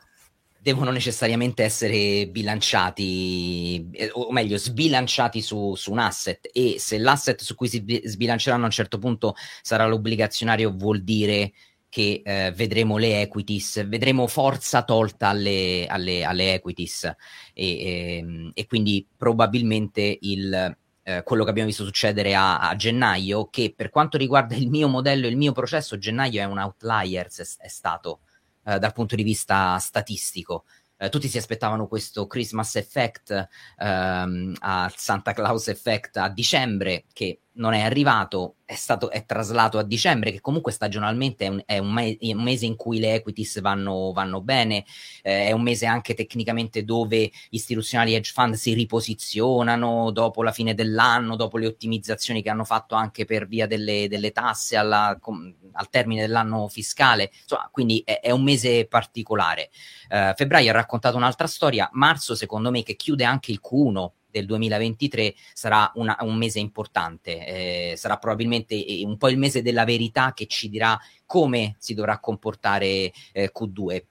devono 0.65 0.89
necessariamente 0.89 1.61
essere 1.61 2.27
bilanciati, 2.27 3.87
eh, 3.91 4.09
o 4.13 4.31
meglio, 4.31 4.57
sbilanciati 4.57 5.39
su, 5.39 5.75
su, 5.75 5.91
un 5.91 5.99
asset. 5.99 6.49
E 6.51 6.77
se 6.79 6.97
l'asset 6.97 7.39
su 7.39 7.53
cui 7.53 7.67
si 7.67 7.85
sbilanceranno 8.03 8.63
a 8.63 8.65
un 8.65 8.71
certo 8.71 8.97
punto 8.97 9.35
sarà 9.61 9.85
l'obbligazionario 9.85 10.71
vuol 10.71 11.03
dire 11.03 11.53
che 11.87 12.23
eh, 12.25 12.51
vedremo 12.55 12.97
le 12.97 13.21
equities, 13.21 13.87
vedremo 13.87 14.25
forza 14.25 14.81
tolta 14.83 15.27
alle, 15.27 15.85
alle, 15.87 16.23
alle 16.23 16.55
equities. 16.55 17.03
E, 17.03 17.15
e, 17.53 18.17
ehm, 18.17 18.51
e, 18.55 18.65
quindi 18.65 19.07
probabilmente 19.15 20.17
il, 20.21 20.77
eh, 21.03 21.21
quello 21.23 21.43
che 21.43 21.49
abbiamo 21.51 21.69
visto 21.69 21.85
succedere 21.85 22.33
a, 22.33 22.57
a, 22.57 22.75
gennaio, 22.75 23.49
che 23.51 23.71
per 23.75 23.91
quanto 23.91 24.17
riguarda 24.17 24.55
il 24.55 24.67
mio 24.67 24.87
modello, 24.87 25.27
il 25.27 25.37
mio 25.37 25.51
processo, 25.51 25.99
gennaio 25.99 26.41
è 26.41 26.45
un 26.45 26.57
outlier, 26.57 27.27
è, 27.27 27.43
è 27.59 27.67
stato 27.67 28.21
eh, 28.65 28.79
dal 28.79 28.93
punto 28.93 29.15
di 29.15 29.23
vista 29.23 29.77
statistico. 29.77 30.65
Eh, 30.97 31.09
tutti 31.09 31.27
si 31.27 31.37
aspettavano 31.37 31.87
questo 31.87 32.25
Christmas 32.25 32.75
effect, 32.75 33.47
ehm, 33.77 34.53
a 34.59 34.91
Santa 34.95 35.33
Claus 35.33 35.67
effect 35.67 36.17
a 36.17 36.29
dicembre, 36.29 37.05
che 37.11 37.41
non 37.55 37.73
è 37.73 37.81
arrivato, 37.81 38.55
è 38.65 38.75
stato 38.75 39.09
è 39.09 39.25
traslato 39.25 39.77
a 39.77 39.83
dicembre, 39.83 40.31
che 40.31 40.41
comunque 40.41 40.71
stagionalmente 40.71 41.45
è 41.45 41.47
un, 41.47 41.61
è 41.65 41.77
un, 41.77 41.91
me- 41.91 42.17
è 42.17 42.33
un 42.33 42.43
mese 42.43 42.65
in 42.65 42.75
cui 42.75 42.99
le 42.99 43.13
equities 43.15 43.61
vanno, 43.61 44.11
vanno 44.11 44.41
bene, 44.41 44.85
eh, 45.21 45.47
è 45.47 45.51
un 45.51 45.61
mese 45.61 45.85
anche 45.85 46.13
tecnicamente 46.13 46.83
dove 46.83 47.31
istituzionali 47.51 48.13
hedge 48.13 48.31
fund 48.33 48.55
si 48.55 48.73
riposizionano 48.73 50.11
dopo 50.11 50.43
la 50.43 50.51
fine 50.51 50.73
dell'anno, 50.73 51.35
dopo 51.35 51.57
le 51.57 51.67
ottimizzazioni 51.67 52.41
che 52.41 52.49
hanno 52.49 52.65
fatto 52.65 52.95
anche 52.95 53.25
per 53.25 53.47
via 53.47 53.67
delle, 53.67 54.07
delle 54.07 54.31
tasse 54.31 54.75
alla, 54.75 55.17
com, 55.19 55.53
al 55.73 55.89
termine 55.89 56.21
dell'anno 56.21 56.67
fiscale, 56.67 57.31
insomma, 57.41 57.69
quindi 57.71 58.01
è, 58.05 58.19
è 58.19 58.31
un 58.31 58.43
mese 58.43 58.85
particolare. 58.87 59.69
Uh, 60.09 60.33
febbraio 60.35 60.69
ha 60.69 60.73
raccontato 60.73 61.17
un'altra 61.17 61.47
storia, 61.47 61.89
marzo 61.93 62.35
secondo 62.35 62.69
me 62.69 62.83
che 62.83 62.95
chiude 62.95 63.23
anche 63.23 63.51
il 63.51 63.61
Q1 63.63 64.09
del 64.39 64.45
2023 64.45 65.33
sarà 65.53 65.91
una, 65.95 66.17
un 66.21 66.35
mese 66.35 66.59
importante, 66.59 67.91
eh, 67.91 67.95
sarà 67.97 68.17
probabilmente 68.17 68.73
eh, 68.73 69.05
un 69.05 69.17
po' 69.17 69.29
il 69.29 69.37
mese 69.37 69.61
della 69.61 69.85
verità 69.85 70.33
che 70.33 70.45
ci 70.47 70.69
dirà 70.69 70.99
come 71.25 71.75
si 71.79 71.93
dovrà 71.93 72.19
comportare 72.19 73.11
eh, 73.31 73.51
Q2 73.53 74.03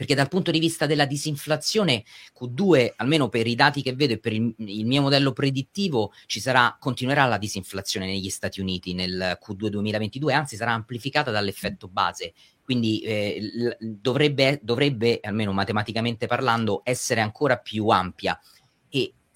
perché 0.00 0.14
dal 0.14 0.28
punto 0.28 0.50
di 0.50 0.60
vista 0.60 0.86
della 0.86 1.04
disinflazione 1.04 2.04
Q2, 2.38 2.92
almeno 2.96 3.28
per 3.28 3.46
i 3.46 3.54
dati 3.54 3.82
che 3.82 3.92
vedo 3.92 4.14
e 4.14 4.18
per 4.18 4.32
il, 4.32 4.54
il, 4.56 4.86
mio 4.86 5.02
modello 5.02 5.32
predittivo, 5.32 6.12
ci 6.24 6.40
sarà, 6.40 6.74
continuerà 6.80 7.26
la 7.26 7.36
disinflazione 7.36 8.06
negli 8.06 8.30
Stati 8.30 8.60
Uniti 8.60 8.94
nel 8.94 9.38
Q2 9.44 9.66
2022, 9.66 10.32
anzi 10.32 10.56
sarà 10.56 10.72
amplificata 10.72 11.30
dall'effetto 11.30 11.86
base. 11.86 12.32
Quindi 12.62 13.00
eh, 13.00 13.40
l- 13.42 13.76
dovrebbe, 13.78 14.60
dovrebbe, 14.62 15.18
almeno 15.22 15.52
matematicamente 15.52 16.26
parlando, 16.26 16.80
essere 16.84 17.20
ancora 17.20 17.58
più 17.58 17.88
ampia. 17.88 18.40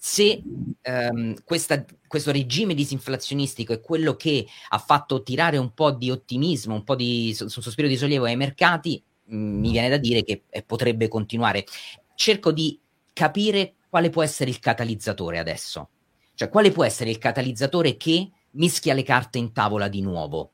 Se 0.07 0.39
ehm, 0.83 1.33
questa, 1.43 1.83
questo 2.05 2.31
regime 2.31 2.75
disinflazionistico 2.75 3.73
è 3.73 3.81
quello 3.81 4.15
che 4.15 4.45
ha 4.69 4.77
fatto 4.77 5.23
tirare 5.23 5.57
un 5.57 5.73
po' 5.73 5.89
di 5.89 6.11
ottimismo, 6.11 6.75
un 6.75 6.83
po' 6.83 6.95
di 6.95 7.35
un 7.39 7.49
sospiro 7.49 7.87
di 7.87 7.97
sollievo 7.97 8.25
ai 8.25 8.35
mercati, 8.35 9.03
mm, 9.33 9.59
mi 9.59 9.71
viene 9.71 9.89
da 9.89 9.97
dire 9.97 10.23
che 10.23 10.43
eh, 10.47 10.61
potrebbe 10.61 11.07
continuare. 11.07 11.65
Cerco 12.13 12.51
di 12.51 12.79
capire 13.13 13.73
quale 13.89 14.11
può 14.11 14.21
essere 14.21 14.51
il 14.51 14.59
catalizzatore 14.59 15.39
adesso, 15.39 15.89
cioè 16.35 16.49
quale 16.49 16.69
può 16.71 16.83
essere 16.83 17.09
il 17.09 17.17
catalizzatore 17.17 17.97
che 17.97 18.29
mischia 18.51 18.93
le 18.93 19.03
carte 19.03 19.39
in 19.39 19.53
tavola 19.53 19.87
di 19.87 20.01
nuovo. 20.01 20.51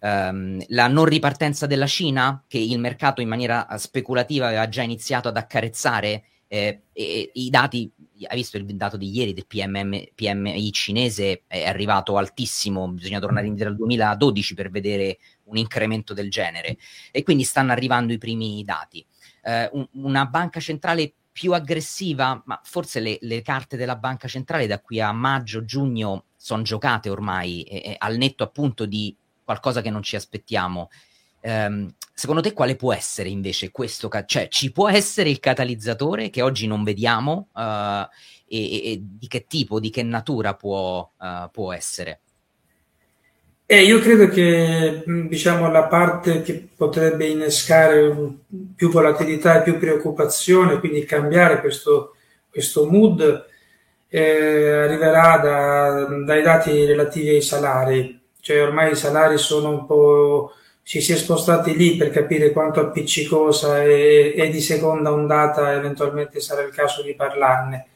ehm, 0.00 0.62
la 0.68 0.86
non 0.88 1.04
ripartenza 1.06 1.66
della 1.66 1.86
Cina, 1.86 2.44
che 2.46 2.58
il 2.58 2.78
mercato 2.78 3.20
in 3.20 3.28
maniera 3.28 3.66
speculativa 3.78 4.46
aveva 4.46 4.68
già 4.68 4.82
iniziato 4.82 5.28
ad 5.28 5.36
accarezzare, 5.36 6.24
eh, 6.48 6.82
e, 6.92 7.30
i 7.34 7.50
dati, 7.50 7.90
hai 8.26 8.36
visto 8.36 8.56
il 8.56 8.64
dato 8.64 8.96
di 8.96 9.10
ieri 9.10 9.32
del 9.32 9.46
PMM, 9.46 10.04
PMI 10.14 10.72
cinese 10.72 11.42
è 11.46 11.64
arrivato 11.64 12.16
altissimo, 12.16 12.88
bisogna 12.88 13.20
tornare 13.20 13.46
indietro 13.46 13.70
al 13.70 13.76
2012 13.76 14.54
per 14.54 14.70
vedere 14.70 15.18
un 15.44 15.56
incremento 15.56 16.14
del 16.14 16.30
genere 16.30 16.76
e 17.10 17.22
quindi 17.22 17.44
stanno 17.44 17.72
arrivando 17.72 18.12
i 18.12 18.18
primi 18.18 18.62
dati. 18.64 19.04
Eh, 19.42 19.68
un, 19.72 19.86
una 19.92 20.26
banca 20.26 20.60
centrale 20.60 21.14
più 21.32 21.54
aggressiva, 21.54 22.42
ma 22.44 22.60
forse 22.62 23.00
le, 23.00 23.18
le, 23.22 23.40
carte 23.42 23.76
della 23.76 23.96
banca 23.96 24.28
centrale 24.28 24.66
da 24.66 24.80
qui 24.80 25.00
a 25.00 25.12
maggio, 25.12 25.64
giugno 25.64 26.26
sono 26.36 26.62
giocate 26.62 27.08
ormai 27.08 27.62
e, 27.62 27.76
e, 27.84 27.96
al 27.98 28.16
netto 28.18 28.44
appunto 28.44 28.84
di 28.84 29.16
qualcosa 29.42 29.80
che 29.80 29.90
non 29.90 30.02
ci 30.02 30.14
aspettiamo. 30.14 30.90
Um, 31.42 31.92
secondo 32.14 32.40
te 32.40 32.52
quale 32.52 32.76
può 32.76 32.92
essere 32.92 33.28
invece 33.28 33.70
questo? 33.70 34.08
Ca- 34.08 34.24
cioè, 34.24 34.48
ci 34.48 34.70
può 34.70 34.88
essere 34.88 35.28
il 35.28 35.40
catalizzatore 35.40 36.30
che 36.30 36.40
oggi 36.40 36.66
non 36.66 36.84
vediamo 36.84 37.48
uh, 37.52 37.60
e, 38.46 38.92
e, 38.92 39.00
di 39.00 39.26
che 39.26 39.46
tipo, 39.48 39.80
di 39.80 39.90
che 39.90 40.02
natura 40.02 40.54
può, 40.54 41.10
uh, 41.18 41.50
può 41.50 41.72
essere? 41.72 42.20
Eh, 43.66 43.84
io 43.84 44.00
credo 44.00 44.28
che 44.28 45.02
diciamo, 45.06 45.70
la 45.70 45.84
parte 45.84 46.42
che 46.42 46.68
potrebbe 46.76 47.26
innescare 47.26 48.14
più 48.76 48.90
volatilità 48.90 49.58
e 49.58 49.62
più 49.62 49.78
preoccupazione, 49.78 50.78
quindi 50.78 51.04
cambiare 51.06 51.60
questo, 51.60 52.16
questo 52.50 52.86
mood, 52.90 53.46
eh, 54.08 54.70
arriverà 54.72 55.38
da, 55.38 56.04
dai 56.22 56.42
dati 56.42 56.84
relativi 56.84 57.30
ai 57.30 57.40
salari. 57.40 58.20
Cioè 58.40 58.62
ormai 58.62 58.92
i 58.92 58.96
salari 58.96 59.38
sono 59.38 59.70
un 59.70 59.86
po' 59.86 60.52
ci 60.84 61.00
si 61.00 61.12
è 61.12 61.16
spostati 61.16 61.76
lì 61.76 61.96
per 61.96 62.10
capire 62.10 62.50
quanto 62.50 62.80
appiccicosa 62.80 63.82
e, 63.82 64.34
e 64.36 64.50
di 64.50 64.60
seconda 64.60 65.12
ondata 65.12 65.72
eventualmente 65.74 66.40
sarà 66.40 66.62
il 66.62 66.72
caso 66.72 67.02
di 67.02 67.14
parlarne. 67.14 67.86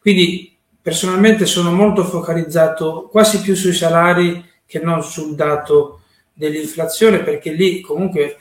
Quindi 0.00 0.56
personalmente 0.80 1.46
sono 1.46 1.70
molto 1.70 2.04
focalizzato 2.04 3.08
quasi 3.10 3.40
più 3.40 3.54
sui 3.54 3.72
salari 3.72 4.44
che 4.66 4.80
non 4.80 5.02
sul 5.02 5.34
dato 5.34 6.00
dell'inflazione 6.32 7.20
perché 7.20 7.52
lì 7.52 7.80
comunque 7.80 8.38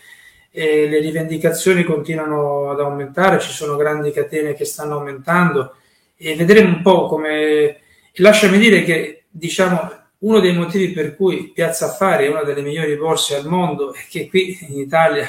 eh, 0.49 0.87
le 0.87 0.99
rivendicazioni 0.99 1.83
continuano 1.83 2.71
ad 2.71 2.79
aumentare, 2.79 3.39
ci 3.39 3.51
sono 3.51 3.75
grandi 3.75 4.11
catene 4.11 4.53
che 4.53 4.65
stanno 4.65 4.95
aumentando 4.95 5.75
e 6.17 6.35
vedremo 6.35 6.75
un 6.75 6.81
po' 6.81 7.05
come... 7.07 7.77
Lasciami 8.15 8.57
dire 8.57 8.83
che 8.83 9.23
diciamo 9.29 9.89
uno 10.21 10.39
dei 10.39 10.53
motivi 10.53 10.91
per 10.91 11.15
cui 11.15 11.51
Piazza 11.51 11.87
Affari 11.87 12.25
è 12.25 12.29
una 12.29 12.43
delle 12.43 12.61
migliori 12.61 12.95
borse 12.95 13.35
al 13.35 13.47
mondo 13.47 13.93
è 13.93 14.05
che 14.09 14.27
qui 14.27 14.57
in 14.69 14.79
Italia 14.79 15.27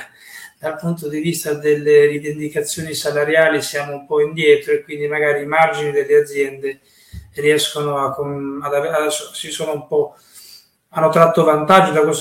dal 0.58 0.76
punto 0.76 1.08
di 1.08 1.20
vista 1.20 1.54
delle 1.54 2.06
rivendicazioni 2.06 2.94
salariali 2.94 3.62
siamo 3.62 3.94
un 3.94 4.06
po' 4.06 4.20
indietro 4.20 4.72
e 4.72 4.82
quindi 4.82 5.08
magari 5.08 5.42
i 5.42 5.46
margini 5.46 5.92
delle 5.92 6.16
aziende 6.16 6.80
riescono 7.34 7.96
a, 7.96 8.14
ad 8.66 8.74
avere, 8.74 9.10
si 9.10 9.50
sono 9.50 9.72
un 9.72 9.86
po' 9.86 10.14
hanno 10.94 11.08
tratto 11.08 11.42
vantaggio 11.42 11.92
da 11.92 12.00
questo 12.00 12.10